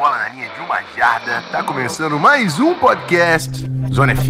bola 0.00 0.16
na 0.16 0.28
linha 0.30 0.48
de 0.48 0.60
uma 0.62 0.80
jarda. 0.96 1.42
Tá 1.52 1.62
começando 1.62 2.18
mais 2.18 2.58
um 2.58 2.74
podcast 2.74 3.66
Zona 3.92 4.16
FA. 4.16 4.24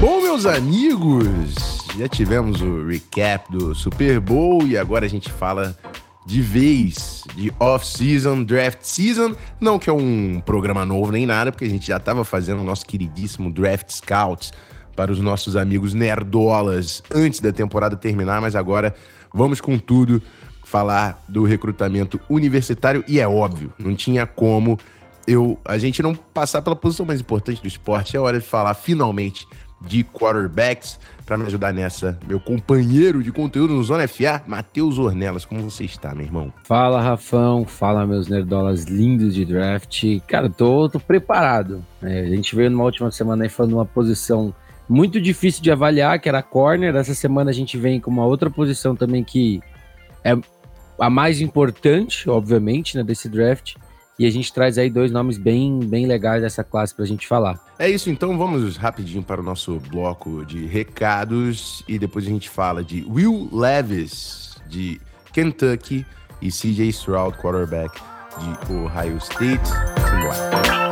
Bom, 0.00 0.20
meus 0.20 0.44
amigos, 0.46 1.54
já 1.96 2.08
tivemos 2.08 2.60
o 2.60 2.84
recap 2.88 3.52
do 3.52 3.72
Super 3.72 4.18
Bowl 4.18 4.66
e 4.66 4.76
agora 4.76 5.06
a 5.06 5.08
gente 5.08 5.30
fala 5.30 5.78
de 6.26 6.40
vez 6.40 7.22
de 7.36 7.52
off-season, 7.60 8.42
draft 8.42 8.80
season. 8.82 9.36
Não 9.60 9.78
que 9.78 9.88
é 9.88 9.92
um 9.92 10.42
programa 10.44 10.84
novo 10.84 11.12
nem 11.12 11.24
nada, 11.24 11.52
porque 11.52 11.66
a 11.66 11.70
gente 11.70 11.86
já 11.86 11.98
estava 11.98 12.24
fazendo 12.24 12.62
o 12.62 12.64
nosso 12.64 12.84
queridíssimo 12.84 13.52
Draft 13.52 13.92
Scouts 13.92 14.50
para 14.94 15.12
os 15.12 15.20
nossos 15.20 15.56
amigos 15.56 15.94
nerdolas 15.94 17.02
antes 17.12 17.40
da 17.40 17.52
temporada 17.52 17.96
terminar, 17.96 18.40
mas 18.40 18.54
agora 18.54 18.94
vamos 19.32 19.60
com 19.60 19.78
tudo 19.78 20.22
falar 20.64 21.22
do 21.28 21.44
recrutamento 21.44 22.20
universitário 22.28 23.04
e 23.06 23.20
é 23.20 23.28
óbvio, 23.28 23.72
não 23.78 23.94
tinha 23.94 24.26
como 24.26 24.78
eu 25.26 25.58
a 25.64 25.78
gente 25.78 26.02
não 26.02 26.14
passar 26.14 26.62
pela 26.62 26.76
posição 26.76 27.06
mais 27.06 27.20
importante 27.20 27.60
do 27.60 27.68
esporte. 27.68 28.16
É 28.16 28.20
hora 28.20 28.38
de 28.38 28.44
falar 28.44 28.74
finalmente 28.74 29.46
de 29.80 30.04
quarterbacks. 30.04 30.98
Para 31.24 31.38
me 31.38 31.46
ajudar 31.46 31.72
nessa, 31.72 32.18
meu 32.28 32.38
companheiro 32.38 33.22
de 33.22 33.32
conteúdo 33.32 33.72
no 33.72 33.82
Zona 33.82 34.06
FA, 34.06 34.42
Matheus 34.46 34.98
Ornelas. 34.98 35.46
Como 35.46 35.62
você 35.62 35.84
está, 35.84 36.14
meu 36.14 36.26
irmão? 36.26 36.52
Fala, 36.64 37.00
Rafão. 37.00 37.64
Fala, 37.64 38.06
meus 38.06 38.28
nerdolas 38.28 38.84
lindos 38.84 39.34
de 39.34 39.42
draft. 39.42 40.04
Cara, 40.28 40.50
tô, 40.50 40.86
tô 40.90 41.00
preparado. 41.00 41.82
É, 42.02 42.20
a 42.20 42.26
gente 42.26 42.54
veio 42.54 42.70
numa 42.70 42.84
última 42.84 43.10
semana 43.10 43.44
aí 43.44 43.48
falando 43.48 43.72
uma 43.72 43.86
posição 43.86 44.54
muito 44.88 45.20
difícil 45.20 45.62
de 45.62 45.70
avaliar, 45.70 46.18
que 46.20 46.28
era 46.28 46.42
corner. 46.42 46.94
Essa 46.94 47.14
semana 47.14 47.50
a 47.50 47.54
gente 47.54 47.76
vem 47.78 48.00
com 48.00 48.10
uma 48.10 48.24
outra 48.26 48.50
posição 48.50 48.94
também 48.94 49.24
que 49.24 49.60
é 50.22 50.36
a 50.98 51.10
mais 51.10 51.40
importante, 51.40 52.28
obviamente, 52.28 52.96
né, 52.96 53.02
desse 53.02 53.28
draft. 53.28 53.74
E 54.16 54.26
a 54.26 54.30
gente 54.30 54.52
traz 54.52 54.78
aí 54.78 54.88
dois 54.88 55.10
nomes 55.10 55.36
bem, 55.36 55.80
bem 55.80 56.06
legais 56.06 56.40
dessa 56.40 56.62
classe 56.62 56.94
para 56.94 57.04
a 57.04 57.08
gente 57.08 57.26
falar. 57.26 57.58
É 57.78 57.90
isso, 57.90 58.08
então 58.08 58.38
vamos 58.38 58.76
rapidinho 58.76 59.24
para 59.24 59.40
o 59.40 59.44
nosso 59.44 59.80
bloco 59.90 60.44
de 60.44 60.66
recados 60.66 61.82
e 61.88 61.98
depois 61.98 62.24
a 62.24 62.28
gente 62.28 62.48
fala 62.48 62.84
de 62.84 63.04
Will 63.08 63.48
Levis, 63.52 64.56
de 64.68 65.00
Kentucky, 65.32 66.06
e 66.44 66.50
CJ 66.50 66.90
Stroud, 66.90 67.36
quarterback 67.38 68.00
de 68.38 68.72
Ohio 68.72 69.16
State. 69.18 69.66
Simbora. 69.66 70.83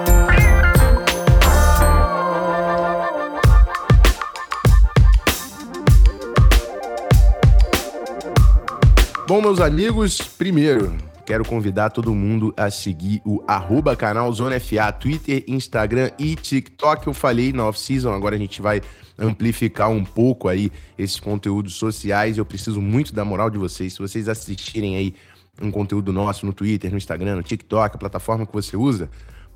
Bom, 9.33 9.41
meus 9.41 9.63
amigos, 9.63 10.19
primeiro, 10.21 10.95
quero 11.25 11.43
convidar 11.43 11.89
todo 11.89 12.15
mundo 12.15 12.53
a 12.55 12.71
seguir 12.71 13.23
o 13.25 13.43
arroba 13.49 13.97
canal 13.97 14.31
Zona 14.31 14.61
FA, 14.61 14.93
Twitter, 14.93 15.43
Instagram 15.49 16.11
e 16.19 16.37
TikTok. 16.37 17.07
Eu 17.07 17.15
falei 17.15 17.51
na 17.51 17.67
off-season, 17.67 18.13
agora 18.13 18.37
a 18.37 18.39
gente 18.39 18.61
vai 18.61 18.83
amplificar 19.19 19.89
um 19.89 20.05
pouco 20.05 20.49
aí 20.49 20.71
esses 20.99 21.19
conteúdos 21.19 21.77
sociais. 21.77 22.37
Eu 22.37 22.45
preciso 22.45 22.79
muito 22.83 23.15
da 23.15 23.25
moral 23.25 23.49
de 23.49 23.57
vocês. 23.57 23.95
Se 23.95 24.01
vocês 24.01 24.29
assistirem 24.29 24.97
aí 24.97 25.15
um 25.63 25.71
conteúdo 25.71 26.13
nosso 26.13 26.45
no 26.45 26.53
Twitter, 26.53 26.91
no 26.91 26.99
Instagram, 26.99 27.37
no 27.37 27.43
TikTok, 27.43 27.97
a 27.97 27.99
plataforma 27.99 28.45
que 28.45 28.53
você 28.53 28.77
usa, 28.77 29.09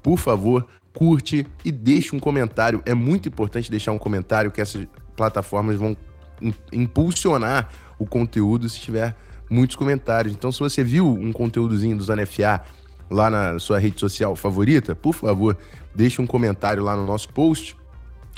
por 0.02 0.16
favor, 0.16 0.66
curte 0.94 1.46
e 1.62 1.70
deixe 1.70 2.16
um 2.16 2.18
comentário. 2.18 2.80
É 2.86 2.94
muito 2.94 3.28
importante 3.28 3.70
deixar 3.70 3.92
um 3.92 3.98
comentário 3.98 4.50
que 4.50 4.62
essas 4.62 4.88
plataformas 5.14 5.77
vão 5.77 5.94
impulsionar 6.72 7.68
o 7.98 8.06
conteúdo 8.06 8.70
se 8.70 8.80
tiver 8.80 9.14
muitos 9.51 9.77
comentários. 9.77 10.34
Então, 10.34 10.51
se 10.51 10.61
você 10.61 10.83
viu 10.83 11.08
um 11.08 11.33
conteúdozinho 11.33 11.96
do 11.96 12.02
Zona 12.02 12.27
FA 12.27 12.62
lá 13.11 13.30
na 13.30 13.58
sua 13.58 13.79
rede 13.79 14.01
social 14.01 14.34
favorita, 14.34 14.95
por 14.95 15.14
favor, 15.14 15.57
deixe 15.95 16.20
um 16.20 16.27
comentário 16.27 16.83
lá 16.83 16.96
no 16.96 17.07
nosso 17.07 17.29
post. 17.29 17.77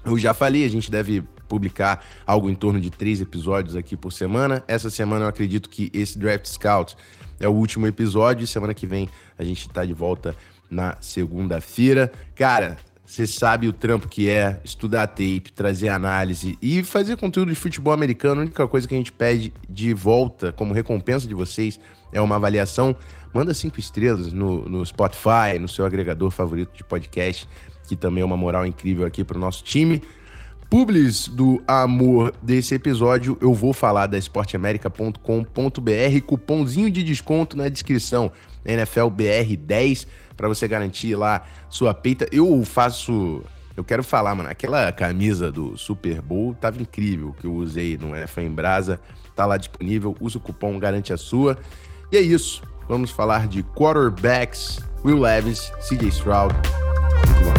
Eu 0.05 0.19
já 0.19 0.33
falei, 0.33 0.65
a 0.65 0.71
gente 0.71 0.91
deve 0.91 1.23
publicar 1.49 2.05
algo 2.27 2.51
em 2.51 2.55
torno 2.55 2.81
de 2.81 2.91
três 2.91 3.21
episódios 3.21 3.75
aqui 3.75 3.97
por 3.97 4.13
semana. 4.13 4.63
Essa 4.69 4.91
semana 4.91 5.25
eu 5.25 5.29
acredito 5.29 5.69
que 5.69 5.91
esse 5.95 6.19
Draft 6.19 6.47
Scout 6.47 6.97
é 7.41 7.49
o 7.49 7.53
último 7.53 7.87
episódio. 7.87 8.47
Semana 8.47 8.75
que 8.75 8.87
vem 8.87 9.09
a 9.39 9.45
gente 9.45 9.67
está 9.67 9.85
de 9.85 9.95
volta 9.95 10.37
na 10.71 10.97
segunda-feira. 11.01 12.13
Cara, 12.37 12.77
você 13.09 13.27
sabe 13.27 13.67
o 13.67 13.73
trampo 13.73 14.07
que 14.07 14.29
é 14.29 14.61
estudar 14.63 15.07
tape, 15.07 15.51
trazer 15.55 15.89
análise 15.89 16.59
e 16.61 16.85
fazer 16.85 17.17
conteúdo 17.17 17.49
de 17.49 17.55
futebol 17.55 17.95
americano. 17.95 18.43
A 18.43 18.45
única 18.45 18.69
coisa 18.69 18.87
que 18.87 18.95
a 18.95 18.99
gente 18.99 19.11
pede 19.11 19.51
de 19.67 19.95
volta, 19.95 20.53
como 20.53 20.75
recompensa 20.75 21.27
de 21.27 21.33
vocês, 21.33 21.81
é 22.13 22.21
uma 22.21 22.37
avaliação. 22.37 22.95
Manda 23.33 23.55
cinco 23.55 23.81
estrelas 23.81 24.31
no, 24.31 24.69
no 24.69 24.85
Spotify, 24.85 25.59
no 25.59 25.67
seu 25.67 25.87
agregador 25.87 26.31
favorito 26.31 26.77
de 26.77 26.85
podcast, 26.85 27.49
que 27.89 27.97
também 27.97 28.21
é 28.21 28.27
uma 28.27 28.37
moral 28.37 28.67
incrível 28.67 29.07
aqui 29.07 29.25
para 29.25 29.39
o 29.39 29.41
nosso 29.41 29.65
time. 29.65 30.03
Publis 30.69 31.29
do 31.29 31.63
amor 31.67 32.35
desse 32.43 32.75
episódio, 32.75 33.39
eu 33.41 33.55
vou 33.55 33.73
falar 33.73 34.07
da 34.07 34.19
esporteamerica.com.br, 34.19 36.21
cupomzinho 36.27 36.91
de 36.91 37.03
desconto 37.03 37.57
na 37.57 37.71
descrição, 37.71 38.31
NFLBR10 38.67 40.07
para 40.39 40.49
você 40.49 40.69
garantir 40.69 41.17
lá 41.17 41.45
sua 41.69 41.93
peita. 41.93 42.27
Eu 42.33 42.65
faço. 42.65 43.43
Eu 43.77 43.85
quero 43.85 44.03
falar, 44.03 44.35
mano, 44.35 44.49
aquela 44.49 44.91
camisa 44.93 45.53
do 45.53 45.77
Super 45.77 46.23
Bowl 46.23 46.55
tava 46.55 46.81
incrível 46.81 47.35
que 47.39 47.47
eu 47.47 47.55
usei 47.55 47.99
no 47.99 48.17
NFL 48.17 48.41
em 48.41 48.51
Brasa. 48.51 49.01
Tá 49.37 49.45
lá 49.45 49.57
disponível, 49.57 50.17
usa 50.21 50.39
o 50.39 50.41
cupom, 50.41 50.79
garante 50.79 51.13
a 51.13 51.17
sua. 51.17 51.59
E 52.11 52.17
é 52.17 52.21
isso. 52.21 52.63
Vamos 52.89 53.11
falar 53.11 53.47
de 53.47 53.63
quarterbacks, 53.63 54.81
Will 55.05 55.21
Levis, 55.21 55.71
CJ 55.81 56.09
Stroud. 56.09 56.55
Muito 56.55 57.45
bom. 57.45 57.58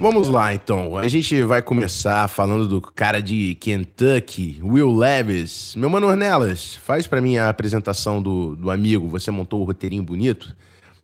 Vamos 0.00 0.28
lá, 0.28 0.54
então. 0.54 0.96
A 0.96 1.08
gente 1.08 1.42
vai 1.42 1.60
começar 1.60 2.28
falando 2.28 2.68
do 2.68 2.80
cara 2.80 3.20
de 3.20 3.56
Kentucky, 3.56 4.60
Will 4.62 4.94
Levis. 4.94 5.74
Meu 5.74 5.90
mano 5.90 6.06
Ornelas, 6.06 6.76
faz 6.76 7.08
para 7.08 7.20
mim 7.20 7.36
a 7.36 7.48
apresentação 7.48 8.22
do, 8.22 8.54
do 8.54 8.70
amigo. 8.70 9.08
Você 9.08 9.32
montou 9.32 9.60
o 9.60 9.64
roteirinho 9.64 10.04
bonito? 10.04 10.56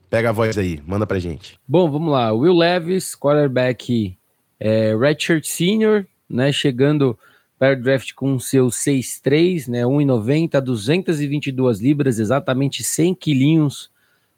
Pega 0.09 0.29
a 0.29 0.33
voz 0.33 0.57
aí, 0.57 0.81
manda 0.87 1.05
pra 1.09 1.19
gente. 1.19 1.59
Bom, 1.67 1.91
vamos 1.91 2.13
lá. 2.13 2.33
Will 2.33 2.57
Levis, 2.57 3.17
quarterback 3.17 4.17
é, 4.61 4.97
redshirt 4.97 5.45
senior, 5.45 6.07
né, 6.31 6.53
chegando 6.53 7.19
para 7.59 7.77
o 7.77 7.83
draft 7.83 8.13
com 8.15 8.39
seu 8.39 8.69
6'3", 8.69 9.67
né, 9.69 9.83
1,90, 9.83 10.61
222 10.61 11.81
libras, 11.81 12.21
exatamente 12.21 12.85
100 12.85 13.13
quilinhos 13.17 13.91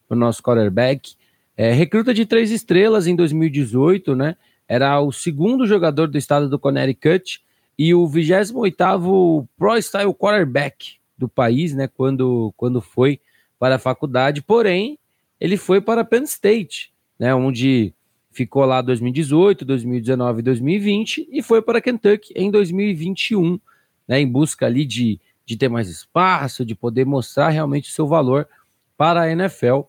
para 0.09 0.17
o 0.17 0.19
nosso 0.19 0.43
quarterback. 0.43 1.15
É, 1.57 1.73
recruta 1.73 2.13
de 2.13 2.27
três 2.27 2.51
estrelas 2.51 3.07
em 3.07 3.17
2018, 3.17 4.15
né? 4.15 4.37
Era 4.69 5.01
o 5.01 5.11
segundo 5.11 5.67
jogador 5.67 6.09
do 6.09 6.19
estado 6.19 6.49
do 6.49 6.59
Connecticut 6.59 7.41
e 7.79 7.95
o 7.95 8.07
28º 8.09 9.47
Pro 9.57 9.77
Style 9.81 10.13
Quarterback 10.15 10.97
do 11.17 11.29
país, 11.29 11.75
né? 11.75 11.89
Quando, 11.89 12.53
quando 12.57 12.81
foi 12.81 13.21
para 13.59 13.77
a 13.77 13.79
faculdade. 13.79 14.43
Porém, 14.43 14.99
ele 15.41 15.57
foi 15.57 15.81
para 15.81 16.05
Penn 16.05 16.25
State, 16.25 16.93
né? 17.19 17.35
Onde 17.35 17.95
ficou 18.31 18.67
lá 18.67 18.83
2018, 18.83 19.65
2019 19.65 20.43
2020 20.43 21.27
e 21.33 21.43
foi 21.43 21.63
para 21.63 21.81
Kentucky 21.81 22.35
em 22.37 22.51
2021, 22.51 23.59
né? 24.07 24.21
Em 24.21 24.29
busca 24.29 24.67
ali 24.67 24.85
de, 24.85 25.19
de 25.47 25.57
ter 25.57 25.71
mais 25.71 25.89
espaço, 25.89 26.67
de 26.67 26.75
poder 26.75 27.07
mostrar 27.07 27.49
realmente 27.49 27.89
o 27.89 27.93
seu 27.93 28.07
valor 28.07 28.47
para 28.97 29.23
a 29.23 29.31
NFL. 29.31 29.83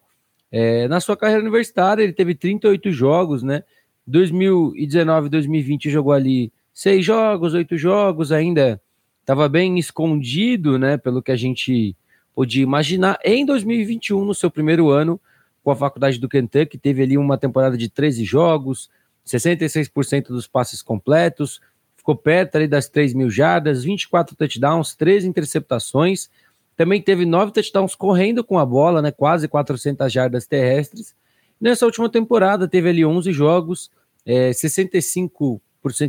É, 0.51 0.87
na 0.87 0.99
sua 0.99 1.17
carreira 1.17 1.41
universitária, 1.41 2.03
ele 2.03 2.13
teve 2.13 2.33
38 2.33 2.91
jogos, 2.91 3.43
né? 3.43 3.63
2019 4.05 5.29
2020 5.29 5.89
jogou 5.89 6.13
ali 6.13 6.51
seis 6.73 7.03
jogos, 7.03 7.53
oito 7.53 7.77
jogos, 7.77 8.31
ainda 8.31 8.81
estava 9.19 9.49
bem 9.49 9.77
escondido, 9.77 10.79
né? 10.79 10.97
Pelo 10.97 11.21
que 11.21 11.31
a 11.31 11.35
gente 11.35 11.95
podia 12.33 12.63
imaginar. 12.63 13.19
Em 13.25 13.45
2021, 13.45 14.23
no 14.23 14.33
seu 14.33 14.49
primeiro 14.49 14.89
ano, 14.89 15.19
com 15.63 15.71
a 15.71 15.75
faculdade 15.75 16.19
do 16.19 16.29
Kentucky, 16.29 16.77
teve 16.77 17.03
ali 17.03 17.17
uma 17.17 17.37
temporada 17.37 17.77
de 17.77 17.89
13 17.89 18.23
jogos, 18.23 18.89
66% 19.25 20.27
dos 20.27 20.47
passes 20.47 20.81
completos, 20.81 21.59
ficou 21.97 22.15
perto 22.15 22.55
ali 22.55 22.67
das 22.67 22.87
3 22.87 23.13
mil 23.13 23.29
jardas, 23.29 23.83
24 23.83 24.35
touchdowns, 24.35 24.95
13 24.95 25.27
interceptações 25.27 26.29
também 26.77 27.01
teve 27.01 27.25
nove 27.25 27.51
touchdowns 27.51 27.95
correndo 27.95 28.43
com 28.43 28.59
a 28.59 28.65
bola, 28.65 29.01
né? 29.01 29.11
Quase 29.11 29.47
400 29.47 30.13
jardas 30.13 30.45
terrestres. 30.45 31.15
Nessa 31.59 31.85
última 31.85 32.07
temporada 32.07 32.67
teve 32.67 32.87
ali 32.87 33.03
11 33.03 33.33
jogos, 33.33 33.89
é, 34.23 34.51
65% 34.51 35.59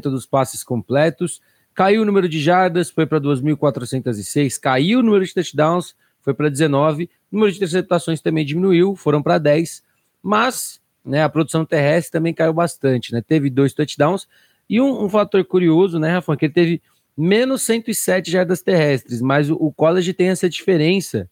dos 0.03 0.27
passes 0.27 0.63
completos. 0.63 1.41
Caiu 1.75 2.03
o 2.03 2.05
número 2.05 2.29
de 2.29 2.39
jardas, 2.39 2.91
foi 2.91 3.07
para 3.07 3.19
2.406. 3.19 4.61
Caiu 4.61 4.99
o 4.99 5.03
número 5.03 5.25
de 5.25 5.33
touchdowns, 5.33 5.97
foi 6.21 6.35
para 6.35 6.51
19. 6.51 7.05
O 7.33 7.37
número 7.37 7.51
de 7.51 7.57
interceptações 7.57 8.21
também 8.21 8.45
diminuiu, 8.45 8.95
foram 8.95 9.23
para 9.23 9.39
10, 9.39 9.83
mas 10.23 10.83
né, 11.03 11.23
a 11.23 11.31
produção 11.31 11.65
terrestre 11.65 12.13
também 12.13 12.35
caiu 12.35 12.53
bastante, 12.53 13.15
né? 13.15 13.23
Teve 13.27 13.49
dois 13.49 13.73
touchdowns 13.73 14.29
e 14.69 14.83
um, 14.83 15.05
um 15.05 15.09
fator 15.09 15.43
curioso, 15.47 15.99
né, 15.99 16.13
Rafa, 16.13 16.37
que 16.37 16.45
ele 16.45 16.53
teve 16.53 16.83
menos 17.19 17.63
107 17.63 18.31
jardas 18.31 18.63
terrestres, 18.63 19.21
mas 19.21 19.51
o, 19.51 19.55
o 19.57 19.73
college 19.73 20.13
tem 20.13 20.29
essa 20.29 20.49
diferença, 20.49 21.29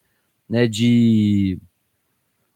né, 0.48 0.66
de 0.66 1.58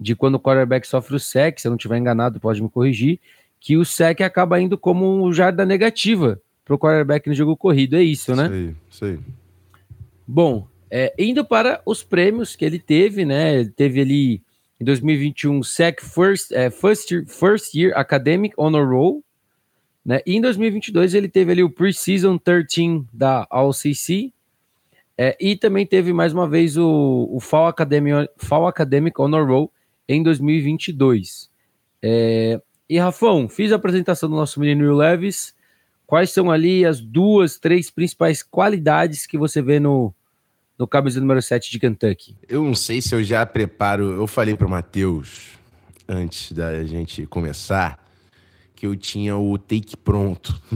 de 0.01 0.17
quando 0.17 0.37
o 0.37 0.41
quarterback 0.41 0.89
sofre 0.89 1.15
o 1.15 1.21
sec, 1.21 1.59
se 1.59 1.69
eu 1.69 1.71
não 1.71 1.77
estiver 1.77 1.99
enganado, 1.99 2.41
pode 2.41 2.63
me 2.63 2.71
corrigir, 2.71 3.21
que 3.61 3.77
o 3.77 3.85
sec 3.85 4.23
acaba 4.23 4.59
indo 4.59 4.79
como 4.79 5.23
um 5.23 5.31
jarda 5.31 5.67
negativa 5.67 6.41
para 6.65 6.75
o 6.75 6.79
quarterback 6.79 7.29
no 7.29 7.35
jogo 7.35 7.55
corrido. 7.55 7.97
É 7.97 8.03
isso, 8.03 8.35
né? 8.35 8.49
Sei, 8.49 8.75
sei. 8.89 9.19
Bom, 10.27 10.67
é, 10.91 11.13
indo 11.19 11.45
para 11.45 11.83
os 11.85 12.03
prêmios 12.03 12.57
que 12.57 12.65
ele 12.65 12.79
teve, 12.79 13.27
né? 13.27 13.61
Ele 13.61 13.69
teve 13.69 14.01
ali 14.01 14.43
em 14.81 14.85
2021 14.85 15.63
SEC 15.63 16.01
First, 16.01 16.51
é, 16.53 16.71
First, 16.71 17.11
Year, 17.11 17.27
First 17.27 17.75
Year 17.75 17.93
Academic 17.95 18.55
Honor 18.57 18.89
Roll, 18.89 19.23
né? 20.05 20.21
E 20.27 20.37
em 20.37 20.41
2022 20.41 21.15
ele 21.15 21.29
teve 21.29 21.53
ali 21.53 21.63
o 21.63 21.71
Preseason 21.71 22.39
13 22.39 23.05
da 23.13 23.47
ALCC, 23.51 24.33
é, 25.23 25.37
e 25.39 25.55
também 25.55 25.85
teve 25.85 26.15
mais 26.15 26.33
uma 26.33 26.49
vez 26.49 26.79
o, 26.79 27.29
o 27.31 27.41
Fall, 27.41 27.67
Academic, 27.67 28.31
Fall 28.39 28.67
Academic 28.67 29.21
Honor 29.21 29.47
Roll 29.47 29.73
em 30.09 30.23
2022. 30.23 31.51
É, 32.03 32.59
e 32.89 32.99
Rafão, 32.99 33.47
fiz 33.47 33.71
a 33.71 33.77
apresentação 33.77 34.31
do 34.31 34.37
nosso 34.37 34.59
menino 34.59 34.83
Will 34.83 34.97
Leves. 34.97 35.55
Quais 36.07 36.31
são 36.31 36.51
ali 36.51 36.87
as 36.87 37.01
duas, 37.01 37.59
três 37.59 37.91
principais 37.91 38.43
qualidades 38.43 39.27
que 39.27 39.37
você 39.37 39.61
vê 39.61 39.79
no, 39.79 40.13
no 40.79 40.89
camisa 40.89 41.21
número 41.21 41.43
7 41.43 41.71
de 41.71 41.79
Kentucky? 41.79 42.35
Eu 42.49 42.65
não 42.65 42.75
sei 42.75 43.03
se 43.03 43.15
eu 43.15 43.23
já 43.23 43.45
preparo. 43.45 44.13
Eu 44.13 44.27
falei 44.27 44.57
para 44.57 44.67
o 44.67 44.71
Matheus, 44.71 45.51
antes 46.09 46.51
da 46.51 46.83
gente 46.85 47.27
começar, 47.27 48.03
que 48.81 48.87
eu 48.87 48.97
tinha 48.97 49.37
o 49.37 49.59
take 49.59 49.95
pronto 49.95 50.59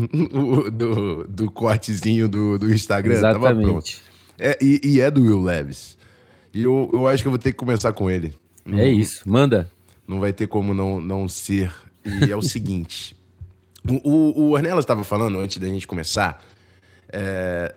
do, 0.71 1.27
do 1.27 1.51
cortezinho 1.51 2.29
do, 2.29 2.59
do 2.59 2.71
Instagram. 2.71 3.15
Exatamente. 3.15 4.03
É, 4.39 4.59
e, 4.61 4.79
e, 4.85 5.01
é 5.01 5.11
do 5.11 5.23
Will 5.23 5.43
Leves. 5.43 5.97
E 6.53 6.65
eu, 6.65 6.91
eu 6.93 7.09
acho 7.09 7.23
que 7.23 7.29
eu 7.29 7.33
vou 7.33 7.39
ter 7.39 7.53
que 7.53 7.57
começar 7.57 7.95
com 7.95 8.11
ele. 8.11 8.35
É 8.71 8.87
isso, 8.87 9.23
manda. 9.27 9.71
Não 10.07 10.21
vai 10.21 10.35
ter 10.35 10.47
como 10.47 10.75
não, 10.75 11.01
não 11.01 11.27
ser 11.31 11.75
e 12.05 12.31
é 12.31 12.37
o 12.37 12.43
seguinte: 12.45 13.17
o, 13.89 14.07
o, 14.07 14.49
o 14.51 14.57
Arnelas 14.57 14.85
estava 14.85 15.03
falando 15.03 15.39
antes 15.39 15.57
da 15.57 15.67
gente 15.67 15.87
começar 15.87 16.45
é, 17.11 17.75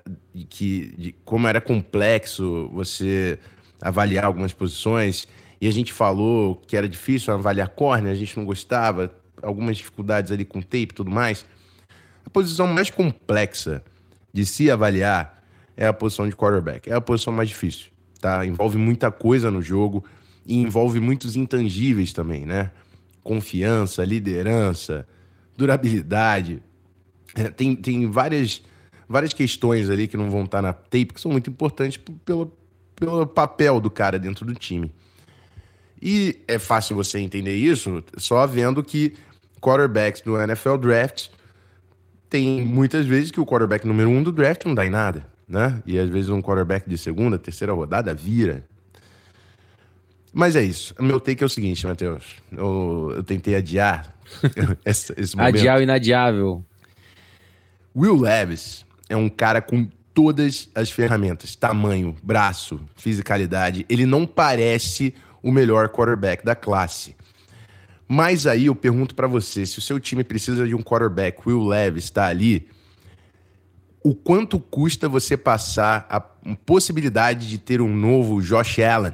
que 0.50 0.94
de 0.98 1.16
como 1.24 1.48
era 1.48 1.62
complexo 1.62 2.70
você 2.74 3.40
avaliar 3.82 4.26
algumas 4.26 4.52
posições, 4.52 5.26
e 5.62 5.70
a 5.70 5.72
gente 5.72 5.94
falou 5.94 6.58
que 6.68 6.76
era 6.76 6.90
difícil 6.90 7.34
avaliar 7.34 7.70
corner, 7.70 8.12
a 8.12 8.16
gente 8.16 8.36
não 8.36 8.44
gostava, 8.44 9.10
algumas 9.42 9.78
dificuldades 9.78 10.32
ali 10.32 10.46
com 10.46 10.62
tape 10.62 10.84
e 10.84 10.88
tudo 10.88 11.12
mais. 11.12 11.46
A 12.26 12.30
posição 12.30 12.68
mais 12.68 12.90
complexa 12.90 13.84
de 14.34 14.46
se 14.46 14.70
avaliar 14.70 15.44
é 15.76 15.88
a 15.88 15.94
posição 15.94 16.28
de 16.28 16.36
quarterback. 16.36 16.90
É 16.90 16.94
a 16.96 17.02
posição 17.02 17.32
mais 17.32 17.50
difícil, 17.50 17.88
tá? 18.20 18.46
Envolve 18.46 18.78
muita 18.78 19.12
coisa 19.12 19.50
no 19.50 19.62
jogo 19.62 20.04
e 20.46 20.58
envolve 20.58 21.00
muitos 21.00 21.36
intangíveis 21.36 22.14
também, 22.14 22.46
né? 22.46 22.72
confiança, 23.28 24.06
liderança, 24.06 25.06
durabilidade. 25.58 26.64
É, 27.36 27.50
tem, 27.50 27.76
tem 27.76 28.10
várias, 28.10 28.64
várias 29.08 29.34
questões 29.34 29.90
ali 29.90 30.08
que 30.08 30.16
não 30.16 30.32
vão 30.32 30.46
estar 30.46 30.62
na 30.62 30.72
tape 30.72 31.08
que 31.08 31.20
são 31.20 31.30
muito 31.30 31.50
importantes 31.50 32.00
pelo, 32.24 32.54
pelo 32.96 33.28
papel 33.28 33.82
do 33.82 33.92
cara 33.92 34.18
dentro 34.18 34.46
do 34.46 34.56
time. 34.56 34.90
E 36.02 36.40
é 36.48 36.58
fácil 36.58 36.96
você 36.96 37.20
entender 37.20 37.56
isso 37.56 38.02
só 38.18 38.48
vendo 38.48 38.82
que 38.82 39.14
quarterbacks 39.62 40.22
do 40.22 40.40
NFL 40.40 40.78
Draft 40.78 41.30
tem 42.30 42.64
muitas 42.64 43.06
vezes 43.06 43.32
que 43.32 43.40
o 43.40 43.46
quarterback 43.46 43.86
número 43.88 44.10
um 44.10 44.22
do 44.22 44.32
draft 44.32 44.66
não 44.66 44.76
dá 44.76 44.86
em 44.86 44.90
nada, 44.90 45.26
né? 45.48 45.82
E 45.86 45.98
às 45.98 46.10
vezes 46.10 46.30
um 46.30 46.42
quarterback 46.42 46.90
de 46.90 46.98
segunda, 46.98 47.40
terceira 47.40 47.72
rodada 47.72 48.14
vira, 48.14 48.66
mas 50.34 50.56
é 50.56 50.62
isso. 50.62 50.94
Meu 51.00 51.20
take 51.20 51.42
é 51.42 51.46
o 51.48 51.50
seguinte, 51.50 51.88
Matheus. 51.88 52.24
Eu, 52.52 53.14
eu 53.16 53.24
tentei 53.24 53.56
adiar 53.56 54.14
esse, 54.86 55.12
esse 55.18 55.36
momento. 55.36 55.56
Adiar 55.56 55.80
o 55.80 55.82
inadiável. 55.82 56.64
Will 57.96 58.16
Levis 58.16 58.86
é 59.10 59.16
um 59.18 59.30
cara 59.30 59.62
com 59.64 59.90
todas 60.14 60.70
as 60.76 60.92
ferramentas: 60.92 61.56
tamanho, 61.56 62.16
braço, 62.22 62.80
fisicalidade. 62.96 63.84
Ele 63.90 64.06
não 64.06 64.28
parece 64.28 65.12
o 65.42 65.52
melhor 65.52 65.90
quarterback 65.90 66.46
da 66.46 66.56
classe. 66.56 67.16
Mas 68.08 68.48
aí 68.48 68.68
eu 68.68 68.76
pergunto 68.76 69.14
para 69.14 69.28
você: 69.28 69.66
se 69.66 69.80
o 69.80 69.82
seu 69.82 70.00
time 70.00 70.24
precisa 70.24 70.68
de 70.68 70.74
um 70.74 70.82
quarterback, 70.82 71.42
Will 71.46 71.66
Levis 71.68 72.06
está 72.06 72.28
ali, 72.28 72.68
o 74.04 74.16
quanto 74.16 74.60
custa 74.60 75.10
você 75.10 75.36
passar 75.36 76.06
a 76.10 76.22
possibilidade 76.66 77.50
de 77.50 77.58
ter 77.58 77.82
um 77.82 77.94
novo 77.94 78.42
Josh 78.42 78.80
Allen? 78.80 79.14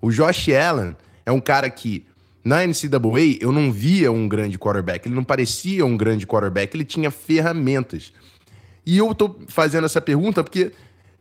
O 0.00 0.10
Josh 0.10 0.48
Allen 0.48 0.96
é 1.26 1.32
um 1.32 1.40
cara 1.40 1.68
que 1.68 2.06
na 2.44 2.66
NCAA 2.66 3.38
eu 3.40 3.50
não 3.50 3.72
via 3.72 4.12
um 4.12 4.28
grande 4.28 4.58
quarterback, 4.58 5.06
ele 5.06 5.14
não 5.14 5.24
parecia 5.24 5.84
um 5.84 5.96
grande 5.96 6.26
quarterback, 6.26 6.74
ele 6.74 6.84
tinha 6.84 7.10
ferramentas. 7.10 8.12
E 8.86 8.98
eu 8.98 9.14
tô 9.14 9.36
fazendo 9.48 9.84
essa 9.84 10.00
pergunta 10.00 10.44
porque 10.44 10.72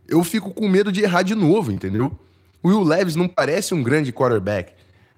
eu 0.07 0.23
fico 0.23 0.53
com 0.53 0.67
medo 0.67 0.91
de 0.91 1.01
errar 1.01 1.23
de 1.23 1.33
novo, 1.33 1.71
entendeu? 1.71 2.17
O 2.61 2.69
Will 2.69 2.83
Levis 2.83 3.15
não 3.15 3.27
parece 3.27 3.73
um 3.73 3.81
grande 3.81 4.11
quarterback, 4.11 4.73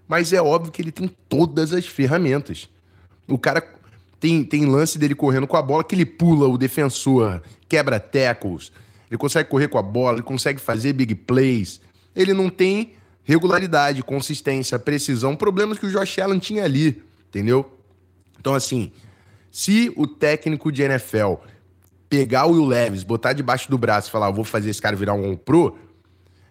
mas 0.07 0.33
é 0.33 0.41
óbvio 0.41 0.71
que 0.71 0.81
ele 0.81 0.91
tem 0.91 1.09
todas 1.27 1.73
as 1.73 1.85
ferramentas. 1.85 2.69
O 3.27 3.37
cara 3.37 3.63
tem, 4.19 4.43
tem 4.43 4.65
lance 4.65 4.97
dele 4.97 5.15
correndo 5.15 5.47
com 5.47 5.57
a 5.57 5.61
bola 5.61 5.83
que 5.83 5.95
ele 5.95 6.05
pula 6.05 6.47
o 6.47 6.57
defensor, 6.57 7.41
quebra 7.67 7.99
tackles, 7.99 8.71
ele 9.09 9.17
consegue 9.17 9.49
correr 9.49 9.67
com 9.67 9.77
a 9.77 9.81
bola, 9.81 10.17
ele 10.17 10.23
consegue 10.23 10.59
fazer 10.59 10.93
big 10.93 11.15
plays. 11.15 11.79
Ele 12.15 12.33
não 12.33 12.49
tem 12.49 12.93
regularidade, 13.23 14.03
consistência, 14.03 14.77
precisão, 14.77 15.35
problemas 15.35 15.79
que 15.79 15.85
o 15.85 15.91
Josh 15.91 16.19
Allen 16.19 16.39
tinha 16.39 16.63
ali, 16.63 17.03
entendeu? 17.27 17.71
Então, 18.39 18.53
assim, 18.53 18.91
se 19.51 19.91
o 19.95 20.05
técnico 20.05 20.71
de 20.71 20.83
NFL 20.83 21.35
pegar 22.09 22.45
o 22.45 22.51
Will 22.51 22.65
Levis, 22.65 23.03
botar 23.03 23.33
debaixo 23.33 23.69
do 23.69 23.77
braço 23.77 24.09
e 24.09 24.11
falar, 24.11 24.29
vou 24.31 24.43
fazer 24.43 24.69
esse 24.69 24.81
cara 24.81 24.95
virar 24.95 25.13
um 25.13 25.25
All-Pro, 25.25 25.77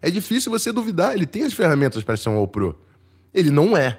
é 0.03 0.11
difícil 0.11 0.51
você 0.51 0.73
duvidar, 0.73 1.15
ele 1.15 1.27
tem 1.27 1.45
as 1.45 1.53
ferramentas 1.53 2.03
para 2.03 2.17
ser 2.17 2.29
um 2.29 2.37
All-Pro. 2.37 2.79
Ele 3.35 3.51
não 3.51 3.77
é. 3.77 3.99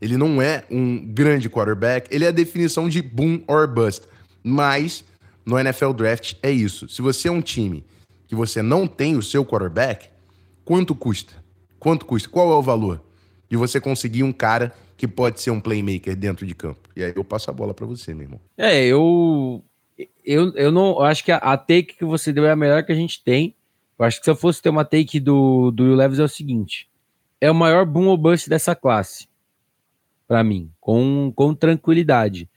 Ele 0.00 0.16
não 0.16 0.42
é 0.42 0.64
um 0.68 0.98
grande 0.98 1.48
quarterback, 1.48 2.08
ele 2.12 2.24
é 2.24 2.28
a 2.28 2.32
definição 2.32 2.88
de 2.88 3.00
boom 3.00 3.42
or 3.46 3.68
bust. 3.68 4.06
Mas 4.42 5.04
no 5.46 5.58
NFL 5.58 5.92
Draft 5.92 6.34
é 6.42 6.50
isso. 6.50 6.88
Se 6.88 7.00
você 7.00 7.28
é 7.28 7.30
um 7.30 7.40
time 7.40 7.84
que 8.26 8.34
você 8.34 8.62
não 8.62 8.86
tem 8.86 9.16
o 9.16 9.22
seu 9.22 9.44
quarterback, 9.44 10.08
quanto 10.64 10.94
custa? 10.94 11.34
Quanto 11.78 12.06
custa? 12.06 12.28
Qual 12.28 12.50
é 12.50 12.54
o 12.56 12.62
valor? 12.62 13.00
De 13.48 13.56
você 13.56 13.80
conseguir 13.80 14.22
um 14.22 14.32
cara 14.32 14.74
que 14.96 15.06
pode 15.06 15.40
ser 15.40 15.50
um 15.50 15.60
playmaker 15.60 16.16
dentro 16.16 16.46
de 16.46 16.54
campo. 16.54 16.88
E 16.96 17.04
aí 17.04 17.12
eu 17.14 17.24
passo 17.24 17.50
a 17.50 17.52
bola 17.52 17.74
para 17.74 17.86
você, 17.86 18.14
meu 18.14 18.24
irmão. 18.24 18.40
É, 18.56 18.84
eu 18.84 19.62
eu, 20.24 20.52
eu 20.54 20.72
não 20.72 20.90
eu 20.90 21.02
acho 21.02 21.24
que 21.24 21.32
a, 21.32 21.36
a, 21.36 21.56
take 21.56 21.96
que 21.96 22.04
você 22.04 22.32
deu 22.32 22.46
é 22.46 22.52
a 22.52 22.56
melhor 22.56 22.84
que 22.84 22.92
a 22.92 22.94
gente 22.94 23.22
tem. 23.22 23.54
Eu 23.98 24.04
acho 24.04 24.18
que 24.18 24.24
se 24.24 24.30
eu 24.30 24.36
fosse 24.36 24.62
ter 24.62 24.68
uma 24.68 24.84
take 24.84 25.20
do, 25.20 25.70
do 25.70 25.84
Will 25.84 25.94
Levis 25.94 26.18
é 26.18 26.24
o 26.24 26.28
seguinte: 26.28 26.88
é 27.42 27.50
o 27.50 27.54
maior 27.54 27.84
boom 27.84 28.06
ou 28.06 28.16
bust 28.16 28.48
dessa 28.48 28.72
classe, 28.72 29.26
para 30.28 30.44
mim, 30.44 30.70
com, 30.80 31.32
com 31.34 31.52
tranquilidade. 31.52 32.48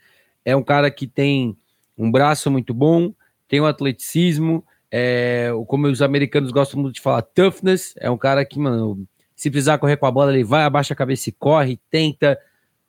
É 0.46 0.56
um 0.56 0.62
cara 0.62 0.92
que 0.92 1.08
tem 1.08 1.58
um 1.98 2.12
braço 2.12 2.51
muito 2.51 2.72
bom, 2.72 3.12
tem 3.48 3.60
um 3.60 3.65
atleticismo, 3.65 4.63
é, 4.92 5.50
como 5.65 5.88
os 5.88 6.04
americanos 6.04 6.51
gostam 6.51 6.80
muito 6.80 6.94
de 6.94 7.01
falar, 7.01 7.24
toughness. 7.24 7.96
É 7.98 8.12
um 8.12 8.18
cara 8.18 8.46
que, 8.46 8.60
mano, 8.60 9.08
se 9.36 9.50
precisar 9.50 9.80
correr 9.80 9.98
com 9.98 10.06
a 10.06 10.12
bola, 10.12 10.32
ele 10.32 10.44
vai, 10.44 10.62
abaixa 10.62 10.94
a 10.94 10.98
cabeça 10.98 11.30
e 11.30 11.34
corre, 11.34 11.80
tenta. 11.89 12.39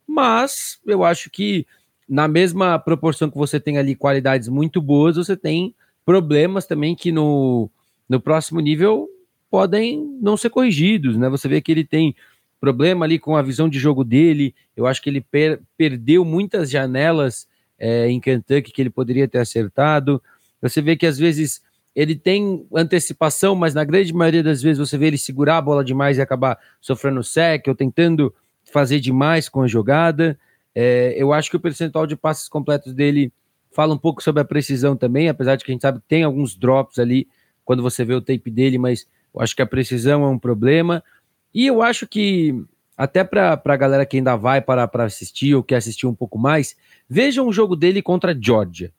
Mas 0.06 0.78
eu 0.86 1.02
acho 1.02 1.30
que 1.30 1.66
na 2.06 2.28
mesma 2.28 2.78
proporção 2.78 3.30
que 3.30 3.38
você 3.38 3.58
tem 3.58 3.78
ali 3.78 3.94
qualidades 3.94 4.48
muito 4.48 4.82
boas, 4.82 5.16
você 5.16 5.34
tem 5.34 5.74
problemas 6.04 6.66
também 6.66 6.94
que 6.94 7.10
no, 7.10 7.70
no 8.06 8.20
próximo 8.20 8.60
nível 8.60 9.08
podem 9.50 10.18
não 10.20 10.36
ser 10.36 10.50
corrigidos, 10.50 11.16
né? 11.16 11.28
Você 11.28 11.48
vê 11.48 11.60
que 11.60 11.72
ele 11.72 11.84
tem 11.84 12.14
problema 12.60 13.04
ali 13.04 13.18
com 13.18 13.36
a 13.36 13.42
visão 13.42 13.68
de 13.68 13.78
jogo 13.78 14.04
dele. 14.04 14.54
Eu 14.76 14.86
acho 14.86 15.02
que 15.02 15.10
ele 15.10 15.20
per 15.20 15.60
perdeu 15.76 16.24
muitas 16.24 16.70
janelas 16.70 17.46
é, 17.78 18.08
em 18.08 18.20
Kentucky 18.20 18.72
que 18.72 18.82
ele 18.82 18.90
poderia 18.90 19.28
ter 19.28 19.38
acertado. 19.38 20.22
Você 20.60 20.80
vê 20.80 20.96
que 20.96 21.06
às 21.06 21.18
vezes 21.18 21.62
ele 21.94 22.14
tem 22.14 22.66
antecipação, 22.74 23.54
mas 23.54 23.72
na 23.72 23.84
grande 23.84 24.12
maioria 24.12 24.42
das 24.42 24.62
vezes 24.62 24.78
você 24.78 24.98
vê 24.98 25.06
ele 25.06 25.18
segurar 25.18 25.58
a 25.58 25.62
bola 25.62 25.84
demais 25.84 26.18
e 26.18 26.20
acabar 26.20 26.58
sofrendo 26.80 27.22
sec 27.22 27.66
ou 27.68 27.74
tentando 27.74 28.34
fazer 28.70 29.00
demais 29.00 29.48
com 29.48 29.62
a 29.62 29.66
jogada. 29.66 30.38
É, 30.74 31.14
eu 31.16 31.32
acho 31.32 31.50
que 31.50 31.56
o 31.56 31.60
percentual 31.60 32.06
de 32.06 32.16
passes 32.16 32.48
completos 32.48 32.92
dele 32.92 33.32
fala 33.70 33.94
um 33.94 33.98
pouco 33.98 34.22
sobre 34.22 34.42
a 34.42 34.44
precisão 34.44 34.96
também, 34.96 35.28
apesar 35.28 35.56
de 35.56 35.64
que 35.64 35.70
a 35.70 35.74
gente 35.74 35.82
sabe 35.82 36.00
que 36.00 36.08
tem 36.08 36.22
alguns 36.22 36.54
drops 36.54 36.98
ali 36.98 37.28
quando 37.64 37.82
você 37.82 38.04
vê 38.04 38.14
o 38.14 38.20
tape 38.20 38.50
dele, 38.50 38.78
mas 38.78 39.06
eu 39.36 39.42
acho 39.42 39.54
que 39.54 39.62
a 39.62 39.66
precisão 39.66 40.24
é 40.24 40.28
um 40.28 40.38
problema. 40.38 41.04
E 41.52 41.66
eu 41.66 41.82
acho 41.82 42.06
que, 42.06 42.64
até 42.96 43.22
para 43.22 43.60
a 43.62 43.76
galera 43.76 44.06
que 44.06 44.16
ainda 44.16 44.34
vai 44.34 44.62
para 44.62 44.88
assistir 45.04 45.54
ou 45.54 45.62
quer 45.62 45.76
assistir 45.76 46.06
um 46.06 46.14
pouco 46.14 46.38
mais, 46.38 46.74
vejam 47.08 47.46
o 47.46 47.52
jogo 47.52 47.76
dele 47.76 48.00
contra 48.00 48.32
a 48.32 48.36
Georgia. 48.38 48.90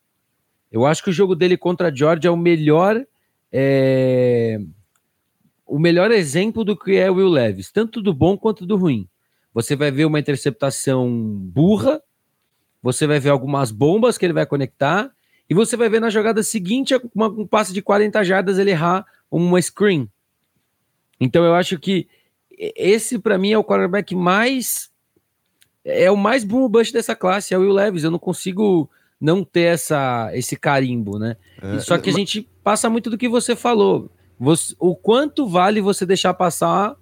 Eu 0.71 0.85
acho 0.85 1.03
que 1.03 1.09
o 1.09 1.13
jogo 1.13 1.35
dele 1.35 1.57
contra 1.57 1.87
a 1.87 1.95
Georgia 1.95 2.29
é 2.29 2.31
o 2.31 2.37
melhor. 2.37 3.03
É, 3.51 4.59
o 5.65 5.79
melhor 5.79 6.11
exemplo 6.11 6.63
do 6.63 6.77
que 6.77 6.95
é 6.95 7.09
o 7.09 7.15
Will 7.15 7.29
Levis, 7.29 7.71
tanto 7.71 8.01
do 8.01 8.13
bom 8.13 8.37
quanto 8.37 8.65
do 8.65 8.77
ruim. 8.77 9.07
Você 9.53 9.75
vai 9.75 9.89
ver 9.89 10.05
uma 10.05 10.19
interceptação 10.19 11.09
burra, 11.11 12.01
você 12.81 13.07
vai 13.07 13.19
ver 13.19 13.29
algumas 13.29 13.71
bombas 13.71 14.17
que 14.17 14.25
ele 14.25 14.33
vai 14.33 14.45
conectar, 14.45 15.11
e 15.49 15.53
você 15.53 15.75
vai 15.75 15.89
ver 15.89 15.99
na 15.99 16.09
jogada 16.09 16.43
seguinte 16.43 16.93
uma, 17.13 17.27
um 17.27 17.47
passe 17.47 17.73
de 17.73 17.81
40 17.81 18.23
jardas 18.23 18.59
ele 18.59 18.71
errar 18.71 19.05
uma 19.31 19.61
screen. 19.61 20.09
Então 21.19 21.43
eu 21.43 21.53
acho 21.53 21.79
que 21.79 22.07
esse 22.57 23.19
para 23.19 23.37
mim 23.37 23.51
é 23.51 23.57
o 23.57 23.63
quarterback 23.63 24.15
mais 24.15 24.89
é 25.83 26.11
o 26.11 26.17
mais 26.17 26.43
boom 26.43 26.67
bust 26.67 26.91
dessa 26.91 27.15
classe, 27.15 27.53
é 27.53 27.57
o 27.57 27.61
Will 27.61 27.71
Levis. 27.71 28.03
Eu 28.03 28.11
não 28.11 28.19
consigo 28.19 28.89
não 29.19 29.43
ter 29.43 29.73
essa 29.73 30.29
esse 30.33 30.55
carimbo, 30.55 31.17
né? 31.17 31.37
É, 31.61 31.79
Só 31.79 31.97
que 31.97 32.09
a 32.09 32.13
gente 32.13 32.47
passa 32.63 32.89
muito 32.89 33.09
do 33.09 33.17
que 33.17 33.29
você 33.29 33.55
falou. 33.55 34.09
Você, 34.39 34.75
o 34.79 34.95
quanto 34.95 35.47
vale 35.47 35.81
você 35.81 36.05
deixar 36.05 36.33
passar 36.33 36.95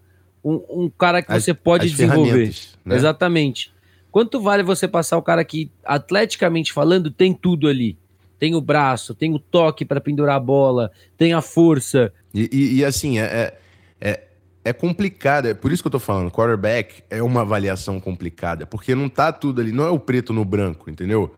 um, 0.44 0.64
um 0.70 0.90
cara 0.90 1.22
que 1.22 1.32
as, 1.32 1.44
você 1.44 1.54
pode 1.54 1.90
desenvolver? 1.90 2.54
Né? 2.86 2.96
Exatamente. 2.96 3.74
Quanto 4.12 4.40
vale 4.40 4.64
você 4.64 4.88
passar 4.88 5.18
o 5.18 5.22
cara 5.22 5.44
que, 5.44 5.70
atleticamente 5.84 6.72
falando, 6.72 7.12
tem 7.12 7.34
tudo 7.34 7.68
ali? 7.68 7.98
Tem 8.40 8.56
o 8.56 8.62
braço, 8.62 9.14
tem 9.14 9.34
o 9.34 9.40
toque 9.40 9.84
para 9.84 10.00
pendurar 10.00 10.38
a 10.38 10.40
bola, 10.40 10.92
tem 11.18 11.34
a 11.34 11.42
força. 11.42 12.14
E, 12.34 12.50
e, 12.52 12.76
e 12.76 12.86
assim, 12.86 13.20
é, 13.20 13.58
é, 14.66 14.74
complicado. 14.74 15.48
É 15.48 15.54
por 15.54 15.72
isso 15.72 15.84
que 15.84 15.88
eu 15.88 15.92
tô 15.92 16.00
falando. 16.00 16.32
Quarterback 16.32 17.04
é 17.10 17.22
uma 17.22 17.42
avaliação 17.42 18.00
complicada, 18.00 18.66
porque 18.66 18.96
não 18.96 19.08
tá 19.08 19.32
tudo 19.32 19.62
ali, 19.62 19.72
não 19.72 19.86
é 19.86 19.90
o 19.92 20.00
preto 20.00 20.34
no 20.34 20.44
branco, 20.44 20.90
entendeu? 20.90 21.34